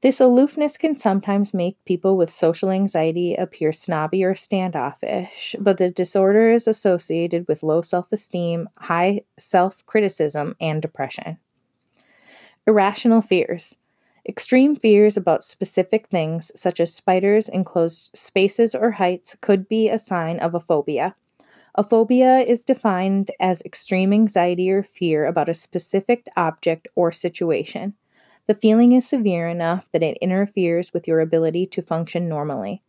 This 0.00 0.18
aloofness 0.18 0.78
can 0.78 0.94
sometimes 0.94 1.52
make 1.52 1.76
people 1.84 2.16
with 2.16 2.32
social 2.32 2.70
anxiety 2.70 3.34
appear 3.34 3.70
snobby 3.70 4.24
or 4.24 4.34
standoffish, 4.34 5.54
but 5.60 5.76
the 5.76 5.90
disorder 5.90 6.50
is 6.50 6.66
associated 6.66 7.46
with 7.46 7.62
low 7.62 7.82
self 7.82 8.10
esteem, 8.12 8.70
high 8.78 9.24
self 9.38 9.84
criticism, 9.84 10.56
and 10.58 10.80
depression. 10.80 11.36
Irrational 12.66 13.20
fears. 13.20 13.76
Extreme 14.28 14.76
fears 14.76 15.16
about 15.16 15.44
specific 15.44 16.08
things, 16.08 16.50
such 16.58 16.80
as 16.80 16.92
spiders, 16.92 17.48
enclosed 17.48 18.16
spaces, 18.16 18.74
or 18.74 18.92
heights, 18.92 19.36
could 19.40 19.68
be 19.68 19.88
a 19.88 20.00
sign 20.00 20.40
of 20.40 20.52
a 20.52 20.60
phobia. 20.60 21.14
A 21.76 21.84
phobia 21.84 22.38
is 22.40 22.64
defined 22.64 23.30
as 23.38 23.62
extreme 23.62 24.12
anxiety 24.12 24.68
or 24.70 24.82
fear 24.82 25.26
about 25.26 25.48
a 25.48 25.54
specific 25.54 26.26
object 26.36 26.88
or 26.96 27.12
situation. 27.12 27.94
The 28.46 28.54
feeling 28.54 28.92
is 28.92 29.06
severe 29.06 29.48
enough 29.48 29.90
that 29.92 30.02
it 30.02 30.18
interferes 30.20 30.92
with 30.92 31.06
your 31.06 31.20
ability 31.20 31.66
to 31.66 31.82
function 31.82 32.28
normally. 32.28 32.82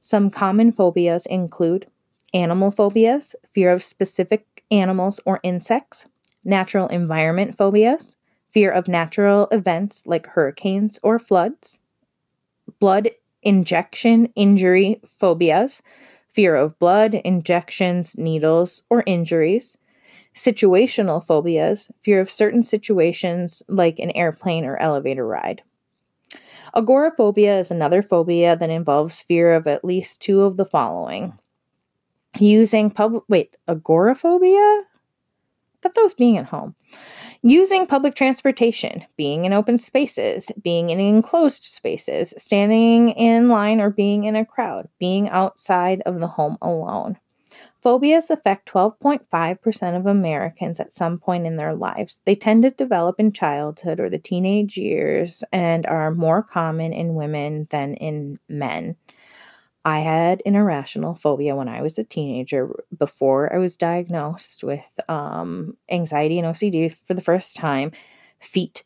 Some 0.00 0.30
common 0.30 0.70
phobias 0.70 1.26
include 1.26 1.86
animal 2.32 2.70
phobias, 2.70 3.34
fear 3.50 3.70
of 3.70 3.82
specific 3.82 4.62
animals 4.70 5.18
or 5.26 5.40
insects, 5.42 6.06
natural 6.44 6.86
environment 6.88 7.56
phobias, 7.56 8.17
fear 8.48 8.70
of 8.70 8.88
natural 8.88 9.48
events 9.50 10.06
like 10.06 10.26
hurricanes 10.26 10.98
or 11.02 11.18
floods, 11.18 11.82
blood 12.80 13.10
injection 13.42 14.26
injury 14.34 15.00
phobias, 15.06 15.80
fear 16.28 16.56
of 16.56 16.78
blood, 16.78 17.14
injections, 17.14 18.16
needles, 18.18 18.82
or 18.90 19.02
injuries, 19.06 19.76
situational 20.34 21.24
phobias, 21.24 21.90
fear 22.00 22.20
of 22.20 22.30
certain 22.30 22.62
situations 22.62 23.62
like 23.68 23.98
an 23.98 24.10
airplane 24.12 24.64
or 24.64 24.76
elevator 24.76 25.26
ride. 25.26 25.62
Agoraphobia 26.74 27.58
is 27.58 27.70
another 27.70 28.02
phobia 28.02 28.54
that 28.56 28.70
involves 28.70 29.20
fear 29.20 29.54
of 29.54 29.66
at 29.66 29.84
least 29.84 30.20
two 30.22 30.42
of 30.42 30.56
the 30.56 30.64
following. 30.64 31.32
Using 32.38 32.90
public 32.90 33.24
wait, 33.28 33.56
agoraphobia? 33.66 34.58
I 34.58 34.84
thought 35.82 35.94
that 35.94 36.02
was 36.02 36.14
being 36.14 36.38
at 36.38 36.46
home. 36.46 36.74
Using 37.42 37.86
public 37.86 38.16
transportation, 38.16 39.04
being 39.16 39.44
in 39.44 39.52
open 39.52 39.78
spaces, 39.78 40.50
being 40.60 40.90
in 40.90 40.98
enclosed 40.98 41.64
spaces, 41.64 42.34
standing 42.36 43.10
in 43.10 43.48
line 43.48 43.80
or 43.80 43.90
being 43.90 44.24
in 44.24 44.34
a 44.34 44.44
crowd, 44.44 44.88
being 44.98 45.28
outside 45.28 46.02
of 46.04 46.18
the 46.18 46.26
home 46.26 46.58
alone. 46.60 47.18
Phobias 47.80 48.30
affect 48.30 48.68
12.5% 48.68 49.96
of 49.96 50.06
Americans 50.06 50.80
at 50.80 50.92
some 50.92 51.18
point 51.18 51.46
in 51.46 51.56
their 51.56 51.76
lives. 51.76 52.20
They 52.24 52.34
tend 52.34 52.64
to 52.64 52.72
develop 52.72 53.20
in 53.20 53.30
childhood 53.30 54.00
or 54.00 54.10
the 54.10 54.18
teenage 54.18 54.76
years 54.76 55.44
and 55.52 55.86
are 55.86 56.10
more 56.10 56.42
common 56.42 56.92
in 56.92 57.14
women 57.14 57.68
than 57.70 57.94
in 57.94 58.40
men. 58.48 58.96
I 59.88 60.00
had 60.00 60.42
an 60.44 60.54
irrational 60.54 61.14
phobia 61.14 61.56
when 61.56 61.68
I 61.68 61.82
was 61.82 61.98
a 61.98 62.04
teenager 62.04 62.70
before 62.98 63.52
I 63.54 63.58
was 63.58 63.76
diagnosed 63.76 64.62
with 64.62 65.00
um, 65.08 65.76
anxiety 65.90 66.38
and 66.38 66.46
OCD 66.46 66.88
for 66.90 67.14
the 67.14 67.22
first 67.22 67.56
time. 67.56 67.92
Feet 68.40 68.82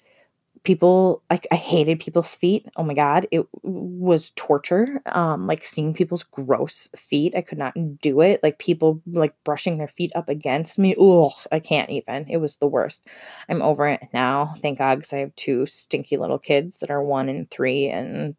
people 0.64 1.22
like 1.30 1.46
I 1.50 1.56
hated 1.56 2.00
people's 2.00 2.34
feet. 2.34 2.66
Oh 2.76 2.84
my 2.84 2.94
god, 2.94 3.26
it 3.32 3.46
was 3.62 4.30
torture. 4.36 5.02
Um 5.06 5.46
like 5.46 5.66
seeing 5.66 5.94
people's 5.94 6.22
gross 6.22 6.88
feet. 6.96 7.34
I 7.36 7.42
could 7.42 7.58
not 7.58 7.74
do 8.00 8.20
it. 8.20 8.42
Like 8.42 8.58
people 8.58 9.02
like 9.06 9.34
brushing 9.44 9.78
their 9.78 9.88
feet 9.88 10.12
up 10.14 10.28
against 10.28 10.78
me. 10.78 10.94
Ugh, 11.00 11.32
I 11.50 11.60
can't 11.60 11.90
even. 11.90 12.26
It 12.28 12.38
was 12.38 12.56
the 12.56 12.68
worst. 12.68 13.06
I'm 13.48 13.62
over 13.62 13.88
it 13.88 14.02
now. 14.12 14.54
Thank 14.62 14.78
God 14.78 15.00
cuz 15.00 15.12
I 15.12 15.18
have 15.18 15.34
two 15.36 15.66
stinky 15.66 16.16
little 16.16 16.38
kids 16.38 16.78
that 16.78 16.90
are 16.90 17.02
1 17.02 17.28
and 17.28 17.50
3 17.50 17.88
and 17.88 18.36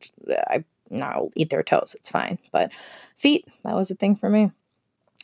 I 0.50 0.64
I'll 1.02 1.32
eat 1.36 1.50
their 1.50 1.64
toes. 1.64 1.96
It's 1.98 2.10
fine. 2.10 2.38
But 2.52 2.72
feet, 3.16 3.48
that 3.64 3.76
was 3.76 3.90
a 3.90 3.96
thing 3.96 4.16
for 4.16 4.30
me. 4.30 4.52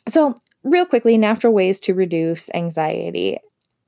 So, 0.08 0.34
real 0.64 0.86
quickly, 0.86 1.18
natural 1.18 1.52
ways 1.52 1.80
to 1.80 1.94
reduce 1.94 2.50
anxiety 2.54 3.38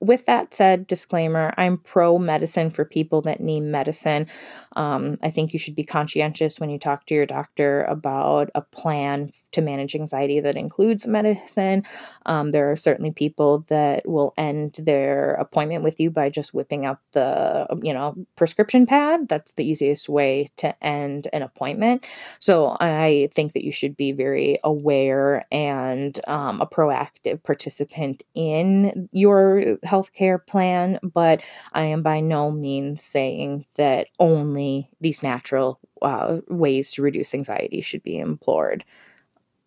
with 0.02 0.26
that 0.26 0.52
said, 0.52 0.88
disclaimer 0.88 1.54
I'm 1.56 1.78
pro 1.78 2.18
medicine 2.18 2.70
for 2.70 2.84
people 2.84 3.22
that 3.22 3.40
need 3.40 3.60
medicine. 3.60 4.26
Um, 4.74 5.16
I 5.22 5.30
think 5.30 5.52
you 5.52 5.58
should 5.58 5.76
be 5.76 5.84
conscientious 5.84 6.58
when 6.58 6.70
you 6.70 6.78
talk 6.78 7.06
to 7.06 7.14
your 7.14 7.26
doctor 7.26 7.82
about 7.84 8.50
a 8.54 8.62
plan 8.62 9.30
to 9.52 9.60
manage 9.60 9.94
anxiety 9.94 10.40
that 10.40 10.56
includes 10.56 11.06
medicine. 11.06 11.84
Um, 12.26 12.50
there 12.50 12.70
are 12.72 12.76
certainly 12.76 13.12
people 13.12 13.64
that 13.68 14.08
will 14.08 14.34
end 14.36 14.78
their 14.82 15.34
appointment 15.34 15.84
with 15.84 16.00
you 16.00 16.10
by 16.10 16.30
just 16.30 16.52
whipping 16.54 16.84
out 16.84 16.98
the, 17.12 17.66
you 17.82 17.94
know, 17.94 18.16
prescription 18.34 18.86
pad. 18.86 19.28
That's 19.28 19.54
the 19.54 19.68
easiest 19.68 20.08
way 20.08 20.48
to 20.56 20.84
end 20.84 21.28
an 21.32 21.42
appointment. 21.42 22.08
So 22.40 22.76
I 22.80 23.28
think 23.34 23.52
that 23.52 23.64
you 23.64 23.72
should 23.72 23.96
be 23.96 24.12
very 24.12 24.58
aware 24.64 25.46
and 25.52 26.18
um, 26.26 26.60
a 26.60 26.66
proactive 26.66 27.42
participant 27.42 28.24
in 28.34 29.08
your 29.12 29.78
healthcare 29.92 30.44
plan, 30.46 30.98
but 31.02 31.42
I 31.72 31.82
am 31.84 32.02
by 32.02 32.20
no 32.20 32.50
means 32.50 33.02
saying 33.02 33.66
that 33.76 34.08
only 34.18 34.88
these 35.00 35.22
natural 35.22 35.78
uh, 36.00 36.38
ways 36.48 36.92
to 36.92 37.02
reduce 37.02 37.34
anxiety 37.34 37.82
should 37.82 38.02
be 38.02 38.18
implored. 38.18 38.84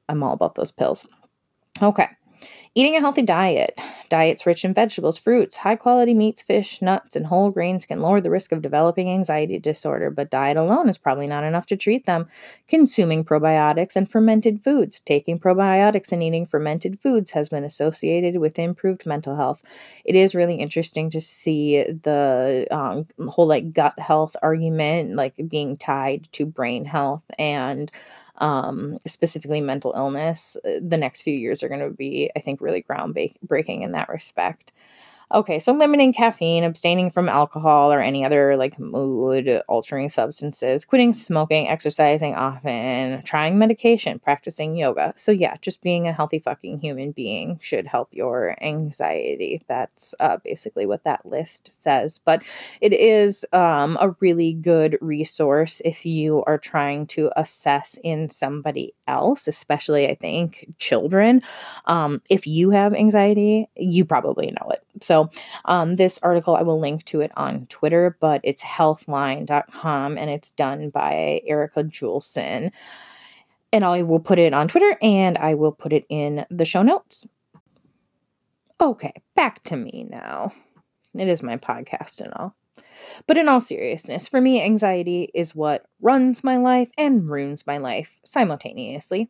I'm 0.10 0.24
all 0.24 0.34
about 0.34 0.56
those 0.56 0.72
pills. 0.72 1.06
Okay. 1.82 2.08
Eating 2.78 2.98
a 2.98 3.00
healthy 3.00 3.22
diet. 3.22 3.80
Diets 4.10 4.46
rich 4.46 4.66
in 4.66 4.74
vegetables, 4.74 5.18
fruits, 5.18 5.56
high 5.56 5.78
quality 5.78 6.14
meats, 6.14 6.42
fish, 6.42 6.82
nuts, 6.82 7.16
and 7.16 7.28
whole 7.28 7.50
grains 7.50 7.86
can 7.86 8.02
lower 8.02 8.20
the 8.20 8.30
risk 8.30 8.52
of 8.52 8.62
developing 8.62 9.10
anxiety 9.10 9.58
disorder, 9.58 10.12
but 10.12 10.30
diet 10.30 10.58
alone 10.58 10.90
is 10.90 10.98
probably 10.98 11.26
not 11.26 11.46
enough 11.46 11.66
to 11.68 11.78
treat 11.78 12.06
them. 12.06 12.28
Consuming 12.68 13.24
probiotics 13.24 13.96
and 13.96 14.12
fermented 14.12 14.62
foods. 14.62 15.00
Taking 15.00 15.40
probiotics 15.40 16.12
and 16.12 16.22
eating 16.22 16.46
fermented 16.46 17.00
foods 17.00 17.32
has 17.32 17.48
been 17.48 17.64
associated 17.64 18.40
with 18.40 18.60
improved 18.60 19.06
mental 19.06 19.38
health. 19.38 19.64
It 20.04 20.16
is 20.16 20.36
really 20.36 20.56
interesting 20.56 21.10
to 21.12 21.22
see 21.22 21.82
the 21.82 22.68
um, 22.72 23.08
whole 23.30 23.48
like 23.48 23.72
gut 23.72 23.98
health 23.98 24.36
argument 24.44 25.16
like 25.16 25.36
being 25.48 25.78
tied 25.78 26.28
to 26.34 26.46
brain 26.46 26.84
health 26.84 27.24
and 27.40 27.90
um, 28.38 28.98
specifically 29.06 29.62
mental 29.62 29.94
illness, 29.96 30.58
uh, 30.66 30.80
the 30.82 30.98
next 30.98 31.22
few 31.22 31.36
years 31.36 31.64
are 31.64 31.70
going 31.70 31.80
to 31.82 31.90
be, 31.90 32.32
I 32.36 32.40
think, 32.40 32.62
really 32.62 32.84
groundbreaking 32.84 33.82
in 33.82 33.92
that 33.94 34.10
respect. 34.10 34.72
Okay, 35.36 35.60
so 35.60 35.74
limiting 35.74 36.14
caffeine, 36.14 36.64
abstaining 36.64 37.10
from 37.10 37.28
alcohol 37.28 37.92
or 37.92 38.00
any 38.00 38.24
other 38.24 38.56
like 38.56 38.80
mood 38.80 39.62
altering 39.68 40.08
substances, 40.08 40.86
quitting 40.86 41.12
smoking, 41.12 41.68
exercising 41.68 42.34
often, 42.36 43.22
trying 43.24 43.58
medication, 43.58 44.18
practicing 44.18 44.78
yoga. 44.78 45.12
So, 45.18 45.34
yeah, 45.34 45.56
just 45.60 45.84
being 45.84 46.08
a 46.08 46.14
healthy 46.14 46.40
fucking 46.40 46.80
human 46.80 47.12
being 47.12 47.60
should 47.62 47.86
help 47.86 48.08
your 48.14 48.56
anxiety. 48.64 49.62
That's 49.68 50.16
uh, 50.22 50.38
basically 50.38 50.86
what 50.86 51.04
that 51.04 51.26
list 51.26 51.74
says. 51.74 52.18
But 52.18 52.42
it 52.80 52.94
is 52.94 53.46
um, 53.52 53.98
a 54.00 54.16
really 54.22 54.54
good 54.54 54.98
resource 55.02 55.82
if 55.84 56.06
you 56.06 56.46
are 56.48 56.58
trying 56.58 57.08
to 57.08 57.30
assess 57.36 58.00
in 58.06 58.30
somebody 58.30 58.94
else, 59.06 59.50
especially, 59.50 60.08
I 60.08 60.16
think, 60.16 60.76
children. 60.80 61.42
Um, 61.88 62.22
if 62.30 62.48
you 62.48 62.70
have 62.70 62.94
anxiety, 62.94 63.70
you 63.76 64.06
probably 64.06 64.48
know 64.48 64.70
it. 64.70 64.82
So, 65.02 65.25
um, 65.66 65.96
this 65.96 66.20
article, 66.24 66.56
I 66.56 66.62
will 66.62 66.80
link 66.80 67.06
to 67.06 67.22
it 67.22 67.32
on 67.36 67.66
Twitter, 67.68 68.18
but 68.20 68.42
it's 68.44 68.64
healthline.com 68.64 70.18
and 70.18 70.30
it's 70.30 70.52
done 70.52 70.90
by 70.90 71.42
Erica 71.46 71.84
Julson. 71.84 72.72
And 73.72 73.84
I 73.84 74.04
will 74.04 74.20
put 74.20 74.40
it 74.40 74.54
on 74.54 74.68
Twitter 74.68 74.98
and 75.02 75.38
I 75.38 75.56
will 75.56 75.72
put 75.72 75.94
it 75.94 76.06
in 76.10 76.46
the 76.50 76.66
show 76.66 76.82
notes. 76.82 77.28
Okay, 78.80 79.14
back 79.36 79.64
to 79.66 79.76
me 79.76 80.06
now. 80.10 80.52
It 81.14 81.28
is 81.28 81.42
my 81.42 81.58
podcast 81.58 82.22
and 82.22 82.34
all. 82.34 82.56
But 83.28 83.38
in 83.38 83.48
all 83.48 83.62
seriousness, 83.62 84.28
for 84.28 84.42
me, 84.42 84.62
anxiety 84.62 85.32
is 85.34 85.56
what 85.56 85.86
runs 86.02 86.44
my 86.44 86.58
life 86.58 86.90
and 86.98 87.30
ruins 87.30 87.66
my 87.66 87.78
life 87.78 88.20
simultaneously. 88.24 89.30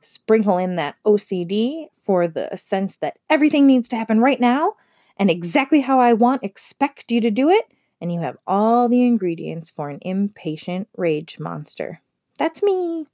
Sprinkle 0.00 0.58
in 0.58 0.76
that 0.76 0.96
OCD 1.04 1.88
for 1.92 2.28
the 2.28 2.54
sense 2.56 2.96
that 2.98 3.18
everything 3.28 3.66
needs 3.66 3.88
to 3.88 3.96
happen 3.96 4.20
right 4.20 4.40
now 4.40 4.74
and 5.18 5.30
exactly 5.30 5.80
how 5.80 6.00
I 6.00 6.12
want, 6.12 6.44
expect 6.44 7.10
you 7.10 7.20
to 7.20 7.30
do 7.30 7.50
it, 7.50 7.66
and 8.00 8.12
you 8.12 8.20
have 8.20 8.36
all 8.46 8.88
the 8.88 9.02
ingredients 9.02 9.70
for 9.70 9.90
an 9.90 9.98
impatient 10.02 10.88
rage 10.96 11.38
monster. 11.38 12.00
That's 12.38 12.62
me. 12.62 13.06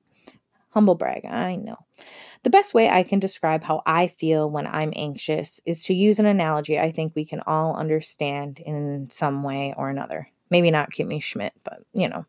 Humble 0.70 0.96
brag, 0.96 1.24
I 1.24 1.56
know. 1.56 1.78
The 2.42 2.50
best 2.50 2.74
way 2.74 2.90
I 2.90 3.04
can 3.04 3.20
describe 3.20 3.64
how 3.64 3.82
I 3.86 4.08
feel 4.08 4.50
when 4.50 4.66
I'm 4.66 4.92
anxious 4.94 5.60
is 5.64 5.84
to 5.84 5.94
use 5.94 6.18
an 6.18 6.26
analogy 6.26 6.78
I 6.78 6.92
think 6.92 7.14
we 7.14 7.24
can 7.24 7.40
all 7.46 7.76
understand 7.76 8.60
in 8.60 9.08
some 9.08 9.42
way 9.42 9.72
or 9.76 9.88
another. 9.88 10.28
Maybe 10.50 10.70
not 10.70 10.90
Kimmy 10.90 11.22
Schmidt, 11.22 11.54
but 11.64 11.80
you 11.94 12.08
know. 12.08 12.26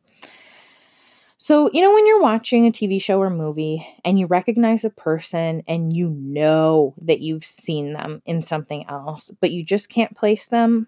So, 1.38 1.70
you 1.74 1.82
know, 1.82 1.94
when 1.94 2.08
you're 2.08 2.22
watching 2.22 2.66
a 2.66 2.72
TV 2.72 3.02
show 3.02 3.22
or 3.22 3.30
movie 3.30 3.86
and 4.06 4.18
you 4.18 4.26
recognize 4.26 4.86
a 4.86 4.90
person 4.90 5.64
and 5.68 5.96
you 5.96 6.10
know 6.10 6.94
that 7.00 7.20
you've 7.20 7.44
seen 7.44 7.94
them 7.94 8.22
in 8.26 8.42
something 8.42 8.88
else, 8.88 9.32
but 9.42 9.52
you 9.52 9.64
just 9.64 9.90
can't 9.90 10.16
place 10.16 10.48
them, 10.48 10.88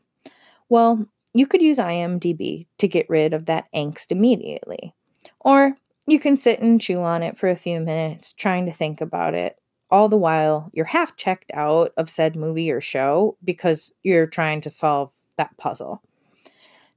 well, 0.69 1.05
you 1.33 1.47
could 1.47 1.61
use 1.61 1.77
IMDb 1.77 2.65
to 2.77 2.87
get 2.87 3.09
rid 3.09 3.33
of 3.33 3.45
that 3.45 3.65
angst 3.75 4.11
immediately. 4.11 4.93
Or 5.41 5.75
you 6.07 6.19
can 6.19 6.37
sit 6.37 6.61
and 6.61 6.79
chew 6.79 7.01
on 7.01 7.23
it 7.23 7.37
for 7.37 7.49
a 7.49 7.57
few 7.57 7.81
minutes, 7.81 8.31
trying 8.31 8.65
to 8.65 8.71
think 8.71 9.01
about 9.01 9.33
it, 9.33 9.59
all 9.91 10.07
the 10.07 10.17
while 10.17 10.69
you're 10.73 10.85
half 10.85 11.15
checked 11.17 11.51
out 11.53 11.91
of 11.97 12.09
said 12.09 12.35
movie 12.35 12.71
or 12.71 12.81
show 12.81 13.37
because 13.43 13.93
you're 14.03 14.27
trying 14.27 14.61
to 14.61 14.69
solve 14.69 15.11
that 15.35 15.55
puzzle. 15.57 16.01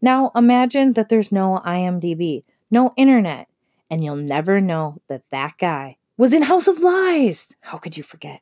Now 0.01 0.31
imagine 0.35 0.95
that 0.95 1.09
there's 1.09 1.33
no 1.33 1.61
IMDb, 1.67 2.45
no 2.71 2.93
internet, 2.97 3.49
and 3.91 4.05
you'll 4.05 4.17
never 4.17 4.61
know 4.61 5.01
that 5.09 5.23
that 5.31 5.59
guy 5.59 5.97
was 6.17 6.33
in 6.33 6.43
House 6.43 6.69
of 6.69 6.81
Lies. 6.81 7.55
How 7.61 7.79
could 7.79 7.97
you 7.97 8.03
forget? 8.03 8.41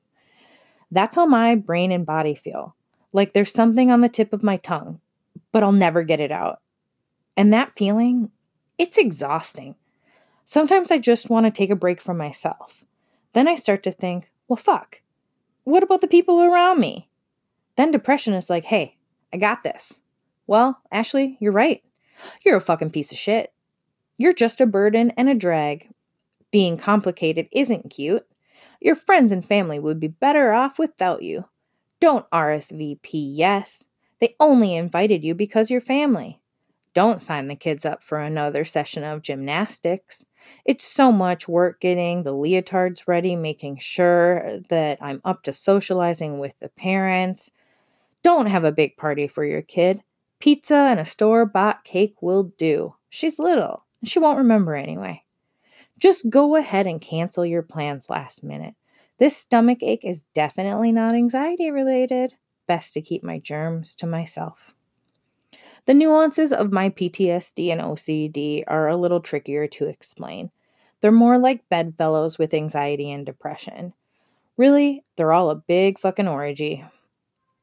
That's 0.90 1.16
how 1.16 1.26
my 1.26 1.54
brain 1.54 1.92
and 1.92 2.04
body 2.04 2.34
feel. 2.34 2.74
Like 3.12 3.32
there's 3.32 3.52
something 3.52 3.90
on 3.90 4.00
the 4.00 4.08
tip 4.08 4.32
of 4.32 4.42
my 4.42 4.56
tongue, 4.56 5.00
but 5.52 5.62
I'll 5.62 5.72
never 5.72 6.02
get 6.02 6.20
it 6.20 6.32
out. 6.32 6.60
And 7.36 7.52
that 7.52 7.76
feeling, 7.76 8.30
it's 8.78 8.98
exhausting. 8.98 9.76
Sometimes 10.44 10.90
I 10.90 10.98
just 10.98 11.30
want 11.30 11.46
to 11.46 11.50
take 11.50 11.70
a 11.70 11.76
break 11.76 12.00
from 12.00 12.16
myself. 12.16 12.84
Then 13.32 13.46
I 13.46 13.54
start 13.54 13.82
to 13.84 13.92
think, 13.92 14.30
well, 14.48 14.56
fuck. 14.56 15.02
What 15.64 15.82
about 15.82 16.00
the 16.00 16.08
people 16.08 16.42
around 16.42 16.80
me? 16.80 17.08
Then 17.76 17.90
depression 17.90 18.34
is 18.34 18.50
like, 18.50 18.64
hey, 18.64 18.96
I 19.32 19.36
got 19.36 19.62
this. 19.62 20.00
Well, 20.46 20.80
Ashley, 20.90 21.36
you're 21.40 21.52
right. 21.52 21.82
You're 22.44 22.56
a 22.56 22.60
fucking 22.60 22.90
piece 22.90 23.12
of 23.12 23.18
shit. 23.18 23.52
You're 24.18 24.32
just 24.32 24.60
a 24.60 24.66
burden 24.66 25.12
and 25.16 25.28
a 25.28 25.34
drag. 25.34 25.88
Being 26.50 26.76
complicated 26.76 27.48
isn't 27.52 27.90
cute. 27.90 28.26
Your 28.80 28.96
friends 28.96 29.30
and 29.30 29.46
family 29.46 29.78
would 29.78 30.00
be 30.00 30.08
better 30.08 30.52
off 30.52 30.78
without 30.78 31.22
you. 31.22 31.44
Don't 32.00 32.28
RSVP 32.30 32.98
yes. 33.12 33.88
They 34.20 34.34
only 34.40 34.74
invited 34.74 35.22
you 35.22 35.34
because 35.34 35.70
you're 35.70 35.80
family. 35.80 36.40
Don't 36.94 37.22
sign 37.22 37.46
the 37.46 37.54
kids 37.54 37.84
up 37.84 38.02
for 38.02 38.18
another 38.18 38.64
session 38.64 39.04
of 39.04 39.22
gymnastics. 39.22 40.26
It's 40.64 40.84
so 40.84 41.12
much 41.12 41.46
work 41.46 41.80
getting 41.80 42.24
the 42.24 42.34
leotards 42.34 43.02
ready, 43.06 43.36
making 43.36 43.78
sure 43.78 44.58
that 44.68 44.98
I'm 45.00 45.20
up 45.24 45.44
to 45.44 45.52
socializing 45.52 46.40
with 46.40 46.58
the 46.58 46.70
parents. 46.70 47.52
Don't 48.24 48.46
have 48.46 48.64
a 48.64 48.72
big 48.72 48.96
party 48.96 49.28
for 49.28 49.44
your 49.44 49.62
kid. 49.62 50.02
Pizza 50.40 50.74
and 50.74 50.98
a 50.98 51.04
store 51.04 51.46
bought 51.46 51.84
cake 51.84 52.16
will 52.20 52.52
do. 52.58 52.94
She's 53.08 53.38
little. 53.38 53.84
She 54.04 54.18
won't 54.18 54.38
remember 54.38 54.74
anyway. 54.74 55.24
Just 55.98 56.30
go 56.30 56.56
ahead 56.56 56.86
and 56.86 57.00
cancel 57.00 57.44
your 57.44 57.62
plans 57.62 58.08
last 58.08 58.44
minute. 58.44 58.74
This 59.18 59.36
stomach 59.36 59.82
ache 59.82 60.04
is 60.04 60.24
definitely 60.34 60.92
not 60.92 61.12
anxiety 61.12 61.70
related. 61.70 62.34
Best 62.68 62.94
to 62.94 63.02
keep 63.02 63.24
my 63.24 63.38
germs 63.38 63.94
to 63.96 64.06
myself. 64.06 64.74
The 65.86 65.94
nuances 65.94 66.52
of 66.52 66.70
my 66.70 66.90
PTSD 66.90 67.72
and 67.72 67.80
OCD 67.80 68.62
are 68.66 68.88
a 68.88 68.96
little 68.96 69.20
trickier 69.20 69.66
to 69.68 69.86
explain. 69.86 70.50
They're 71.00 71.10
more 71.10 71.38
like 71.38 71.68
bedfellows 71.68 72.38
with 72.38 72.54
anxiety 72.54 73.10
and 73.10 73.24
depression. 73.24 73.94
Really, 74.56 75.02
they're 75.16 75.32
all 75.32 75.50
a 75.50 75.56
big 75.56 75.98
fucking 75.98 76.28
orgy. 76.28 76.84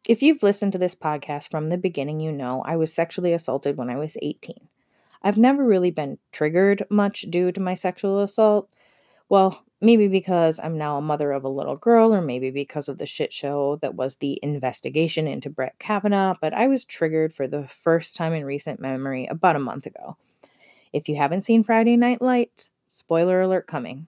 If 0.08 0.22
you've 0.22 0.44
listened 0.44 0.72
to 0.74 0.78
this 0.78 0.96
podcast 0.96 1.52
from 1.52 1.70
the 1.70 1.78
beginning, 1.78 2.20
you 2.20 2.32
know 2.32 2.64
I 2.66 2.76
was 2.76 2.94
sexually 2.94 3.32
assaulted 3.32 3.78
when 3.78 3.90
I 3.90 3.98
was 3.98 4.18
18. 4.22 4.68
I've 5.26 5.38
never 5.38 5.66
really 5.66 5.90
been 5.90 6.20
triggered 6.32 6.86
much 6.92 7.26
due 7.32 7.52
to 7.52 7.60
my 7.60 7.74
sexual 7.74 8.22
assault. 8.22 8.70
Well, 9.28 9.66
maybe 9.82 10.08
because 10.08 10.60
I'm 10.64 10.78
now 10.78 10.98
a 10.98 11.02
mother 11.02 11.32
of 11.32 11.44
a 11.44 11.50
little 11.50 11.76
girl, 11.76 12.14
or 12.14 12.22
maybe 12.22 12.52
because 12.52 12.88
of 12.88 13.00
the 13.00 13.08
shit 13.08 13.34
show 13.34 13.78
that 13.82 13.96
was 13.96 14.18
the 14.18 14.40
investigation 14.44 15.28
into 15.28 15.50
Brett 15.50 15.80
Kavanaugh, 15.80 16.36
but 16.40 16.54
I 16.54 16.68
was 16.68 16.86
triggered 16.86 17.34
for 17.34 17.48
the 17.48 17.66
first 17.66 18.16
time 18.16 18.34
in 18.34 18.46
recent 18.46 18.80
memory 18.80 19.26
about 19.26 19.56
a 19.56 19.60
month 19.60 19.88
ago. 19.88 20.16
If 20.94 21.10
you 21.10 21.16
haven't 21.16 21.42
seen 21.42 21.64
Friday 21.64 21.98
Night 21.98 22.22
Lights, 22.22 22.70
spoiler 22.86 23.42
alert 23.42 23.66
coming. 23.66 24.06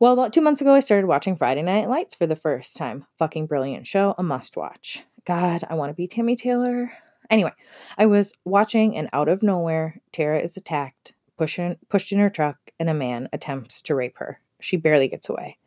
Well, 0.00 0.14
about 0.14 0.32
two 0.32 0.40
months 0.40 0.62
ago, 0.62 0.74
I 0.74 0.80
started 0.80 1.06
watching 1.06 1.36
Friday 1.36 1.62
Night 1.62 1.90
Lights 1.90 2.14
for 2.14 2.26
the 2.26 2.34
first 2.34 2.78
time. 2.78 3.04
Fucking 3.18 3.46
brilliant 3.46 3.86
show, 3.86 4.14
a 4.16 4.22
must 4.22 4.56
watch. 4.56 5.04
God, 5.26 5.64
I 5.68 5.74
want 5.74 5.90
to 5.90 5.94
be 5.94 6.08
Tami 6.08 6.36
Taylor. 6.36 6.92
Anyway, 7.30 7.52
I 7.96 8.06
was 8.06 8.34
watching, 8.44 8.96
and 8.96 9.08
out 9.12 9.28
of 9.28 9.42
nowhere, 9.42 10.00
Tyra 10.12 10.42
is 10.42 10.56
attacked, 10.56 11.12
pushing, 11.36 11.76
pushed 11.88 12.12
in 12.12 12.18
her 12.18 12.30
truck, 12.30 12.70
and 12.78 12.88
a 12.88 12.94
man 12.94 13.28
attempts 13.32 13.80
to 13.82 13.94
rape 13.94 14.18
her. 14.18 14.40
She 14.60 14.76
barely 14.76 15.08
gets 15.08 15.28
away. 15.28 15.58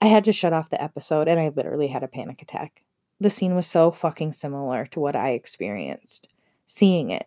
I 0.00 0.06
had 0.06 0.24
to 0.24 0.32
shut 0.32 0.52
off 0.52 0.70
the 0.70 0.82
episode, 0.82 1.28
and 1.28 1.38
I 1.38 1.48
literally 1.48 1.88
had 1.88 2.02
a 2.02 2.08
panic 2.08 2.40
attack. 2.40 2.82
The 3.20 3.30
scene 3.30 3.54
was 3.54 3.66
so 3.66 3.90
fucking 3.90 4.32
similar 4.32 4.86
to 4.86 5.00
what 5.00 5.14
I 5.14 5.30
experienced. 5.30 6.28
Seeing 6.66 7.10
it, 7.10 7.26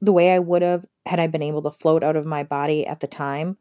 the 0.00 0.12
way 0.12 0.32
I 0.32 0.38
would 0.38 0.62
have 0.62 0.86
had 1.06 1.20
I 1.20 1.26
been 1.26 1.42
able 1.42 1.62
to 1.62 1.70
float 1.70 2.02
out 2.02 2.16
of 2.16 2.26
my 2.26 2.42
body 2.42 2.86
at 2.86 3.00
the 3.00 3.06
time, 3.06 3.56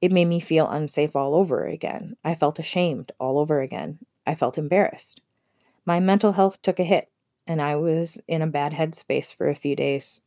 it 0.00 0.12
made 0.12 0.26
me 0.26 0.40
feel 0.40 0.68
unsafe 0.68 1.16
all 1.16 1.34
over 1.34 1.66
again. 1.66 2.16
I 2.24 2.34
felt 2.34 2.58
ashamed 2.58 3.12
all 3.18 3.38
over 3.38 3.60
again. 3.60 3.98
I 4.26 4.34
felt 4.34 4.58
embarrassed. 4.58 5.20
My 5.84 6.00
mental 6.00 6.32
health 6.32 6.62
took 6.62 6.78
a 6.78 6.84
hit, 6.84 7.10
and 7.48 7.60
I 7.60 7.76
was 7.76 8.20
in 8.28 8.42
a 8.42 8.46
bad 8.46 8.72
headspace 8.72 9.34
for 9.34 9.48
a 9.48 9.54
few 9.56 9.74
days. 9.74 10.20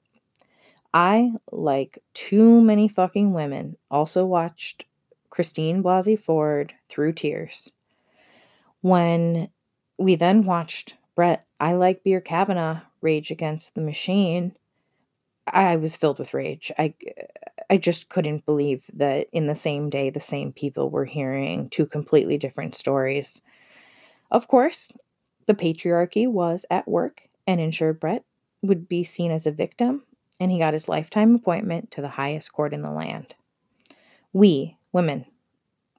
I, 0.94 1.32
like 1.52 2.04
too 2.14 2.60
many 2.60 2.90
fucking 2.90 3.32
women, 3.34 3.78
also 3.90 4.26
watched 4.26 4.86
Christine 5.30 5.82
Blasey 5.82 6.20
Ford 6.20 6.74
through 6.90 7.14
tears. 7.14 7.72
When 8.82 9.50
we 9.98 10.16
then 10.16 10.44
watched 10.44 10.98
Brett, 11.16 11.46
I 11.60 11.74
like 11.74 12.04
Beer 12.04 12.20
Kavanaugh 12.20 12.82
rage 13.02 13.32
against 13.32 13.76
the 13.76 13.82
machine, 13.82 14.56
I 15.48 15.76
was 15.76 15.96
filled 15.96 16.20
with 16.20 16.34
rage. 16.34 16.72
I 16.78 16.94
I 17.70 17.78
just 17.78 18.10
couldn't 18.10 18.46
believe 18.46 18.86
that 18.94 19.28
in 19.32 19.48
the 19.48 19.56
same 19.56 19.90
day 19.90 20.10
the 20.10 20.20
same 20.20 20.52
people 20.52 20.90
were 20.90 21.06
hearing 21.06 21.70
two 21.70 21.86
completely 21.86 22.38
different 22.38 22.76
stories. 22.76 23.42
Of 24.30 24.48
course, 24.48 24.92
the 25.52 25.74
patriarchy 25.74 26.26
was 26.26 26.66
at 26.72 26.88
work 26.88 27.24
and 27.46 27.60
ensured 27.60 28.00
Brett 28.00 28.24
would 28.62 28.88
be 28.88 29.04
seen 29.04 29.32
as 29.32 29.46
a 29.46 29.52
victim, 29.52 30.04
and 30.40 30.50
he 30.50 30.60
got 30.60 30.72
his 30.72 30.88
lifetime 30.88 31.36
appointment 31.36 31.92
to 31.92 32.02
the 32.02 32.10
highest 32.10 32.54
court 32.54 32.74
in 32.74 32.84
the 32.84 32.92
land. 32.92 33.36
We, 34.32 34.78
women, 34.94 35.26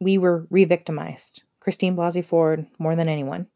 we 0.00 0.16
were 0.16 0.46
re 0.48 0.64
victimized. 0.64 1.42
Christine 1.60 1.94
Blasey 1.94 2.24
Ford, 2.24 2.66
more 2.78 2.96
than 2.96 3.08
anyone. 3.08 3.48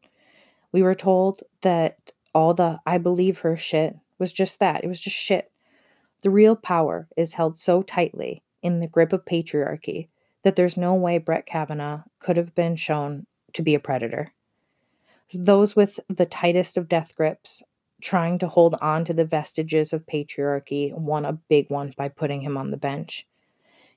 We 0.71 0.83
were 0.83 0.93
told 0.93 1.41
that 1.61 2.11
all 2.31 2.53
the 2.53 2.79
I 2.85 2.99
believe 2.99 3.39
her 3.39 3.57
shit 3.57 3.95
was 4.19 4.31
just 4.31 4.59
that. 4.59 4.83
It 4.83 4.87
was 4.87 5.01
just 5.01 5.15
shit. 5.15 5.51
The 6.21 6.29
real 6.29 6.55
power 6.55 7.07
is 7.17 7.33
held 7.33 7.57
so 7.57 7.81
tightly 7.81 8.43
in 8.61 8.81
the 8.81 8.87
grip 8.87 9.13
of 9.13 9.25
patriarchy 9.25 10.09
that 10.43 10.55
there's 10.55 10.77
no 10.77 10.93
way 10.93 11.17
Brett 11.17 11.47
Kavanaugh 11.47 12.03
could 12.19 12.37
have 12.37 12.53
been 12.53 12.75
shown 12.75 13.25
to 13.53 13.63
be 13.63 13.73
a 13.73 13.79
predator. 13.79 14.31
Those 15.33 15.75
with 15.75 15.99
the 16.07 16.25
tightest 16.25 16.77
of 16.77 16.87
death 16.87 17.15
grips 17.15 17.63
trying 18.01 18.37
to 18.39 18.47
hold 18.47 18.75
on 18.81 19.03
to 19.05 19.13
the 19.13 19.25
vestiges 19.25 19.91
of 19.91 20.05
patriarchy 20.05 20.93
won 20.93 21.25
a 21.25 21.33
big 21.33 21.69
one 21.69 21.93
by 21.97 22.09
putting 22.09 22.41
him 22.41 22.57
on 22.57 22.71
the 22.71 22.77
bench. 22.77 23.27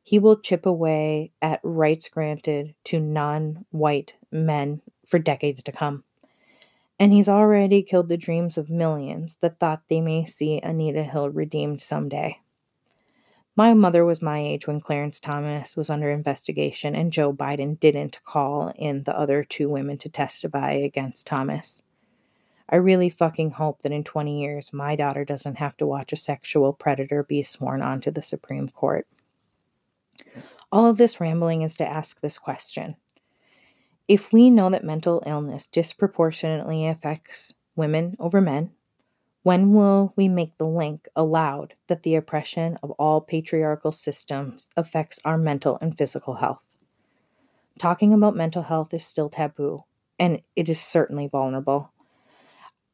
He 0.03 0.19
will 0.19 0.41
chip 0.41 0.67
away 0.67 1.33
at 1.43 1.61
rights 1.63 2.09
granted 2.09 2.75
to 2.85 2.99
non 2.99 3.67
white 3.71 4.15
men 4.33 4.81
for 5.07 5.19
decades 5.19 5.63
to 5.65 5.73
come. 5.73 6.05
And 6.99 7.13
he's 7.13 7.29
already 7.29 7.83
killed 7.83 8.09
the 8.09 8.17
dreams 8.17 8.59
of 8.59 8.69
millions 8.69 9.37
that 9.37 9.59
thought 9.59 9.83
they 9.89 10.01
may 10.01 10.25
see 10.25 10.61
Anita 10.63 11.03
Hill 11.03 11.31
redeemed 11.31 11.81
someday. 11.81 12.39
My 13.57 13.75
mother 13.75 14.05
was 14.05 14.23
my 14.23 14.39
age 14.39 14.67
when 14.67 14.81
Clarence 14.81 15.19
Thomas 15.19 15.77
was 15.77 15.91
under 15.91 16.11
investigation 16.11 16.95
and 16.95 17.13
Joe 17.13 17.33
Biden 17.33 17.79
didn't 17.79 18.23
call 18.25 18.73
in 18.77 19.03
the 19.03 19.19
other 19.19 19.43
two 19.45 19.69
women 19.69 19.99
to 19.99 20.09
testify 20.09 20.73
against 20.73 21.27
Thomas. 21.27 21.83
I 22.69 22.77
really 22.77 23.11
fucking 23.11 23.53
hope 23.53 23.83
that 23.83 23.93
in 23.93 24.05
20 24.05 24.41
years 24.41 24.73
my 24.73 24.95
daughter 24.95 25.25
doesn't 25.25 25.57
have 25.57 25.77
to 25.79 25.87
watch 25.87 26.13
a 26.13 26.17
sexual 26.17 26.73
predator 26.73 27.25
be 27.25 27.43
sworn 27.43 27.83
onto 27.83 28.13
the 28.13 28.23
Supreme 28.23 28.69
Court. 28.69 29.09
All 30.71 30.87
of 30.87 30.97
this 30.97 31.21
rambling 31.21 31.63
is 31.63 31.75
to 31.77 31.87
ask 31.87 32.21
this 32.21 32.39
question. 32.39 32.95
If 34.07 34.33
we 34.33 34.51
know 34.51 34.71
that 34.71 34.85
mental 34.85 35.23
illness 35.27 35.67
disproportionately 35.67 36.87
affects 36.87 37.55
women 37.75 38.15
over 38.21 38.41
men, 38.41 38.71
when 39.43 39.73
will 39.73 40.13
we 40.17 40.29
make 40.29 40.57
the 40.59 40.67
link 40.67 41.09
aloud 41.17 41.75
that 41.87 42.03
the 42.03 42.15
oppression 42.15 42.79
of 42.83 42.91
all 42.93 43.21
patriarchal 43.21 43.93
systems 43.93 44.69
affects 44.77 45.19
our 45.25 45.39
mental 45.39 45.79
and 45.81 45.97
physical 45.97 46.35
health? 46.35 46.63
Talking 47.79 48.13
about 48.13 48.37
mental 48.37 48.63
health 48.63 48.93
is 48.93 49.05
still 49.05 49.31
taboo, 49.31 49.85
and 50.19 50.43
it 50.55 50.69
is 50.69 50.79
certainly 50.79 51.27
vulnerable. 51.27 51.93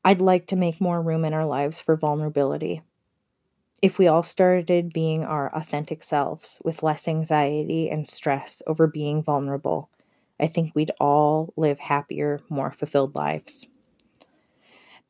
I'd 0.05 0.21
like 0.21 0.47
to 0.49 0.57
make 0.57 0.81
more 0.81 1.03
room 1.03 1.25
in 1.25 1.35
our 1.35 1.47
lives 1.47 1.81
for 1.81 1.97
vulnerability. 1.97 2.83
If 3.83 3.99
we 3.99 4.07
all 4.07 4.23
started 4.23 4.93
being 4.93 5.25
our 5.25 5.53
authentic 5.55 6.05
selves 6.05 6.61
with 6.65 6.85
less 6.85 7.09
anxiety 7.09 7.91
and 7.91 8.09
stress 8.09 8.63
over 8.69 8.87
being 8.87 9.23
vulnerable, 9.23 9.91
I 10.39 10.47
think 10.47 10.75
we'd 10.75 10.93
all 11.01 11.53
live 11.57 11.81
happier, 11.81 12.39
more 12.49 12.71
fulfilled 12.71 13.17
lives. 13.17 13.67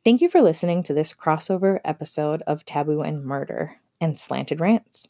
Thank 0.06 0.20
you 0.20 0.28
for 0.28 0.40
listening 0.40 0.84
to 0.84 0.94
this 0.94 1.12
crossover 1.12 1.80
episode 1.84 2.40
of 2.46 2.64
Taboo 2.64 3.00
and 3.02 3.24
Murder 3.24 3.78
and 4.00 4.16
Slanted 4.16 4.60
Rants. 4.60 5.08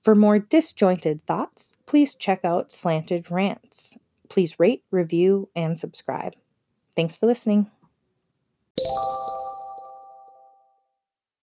For 0.00 0.14
more 0.14 0.38
disjointed 0.38 1.26
thoughts, 1.26 1.74
please 1.84 2.14
check 2.14 2.44
out 2.44 2.70
Slanted 2.70 3.28
Rants. 3.28 3.98
Please 4.28 4.60
rate, 4.60 4.84
review, 4.92 5.48
and 5.56 5.76
subscribe. 5.80 6.36
Thanks 6.94 7.16
for 7.16 7.26
listening. 7.26 7.72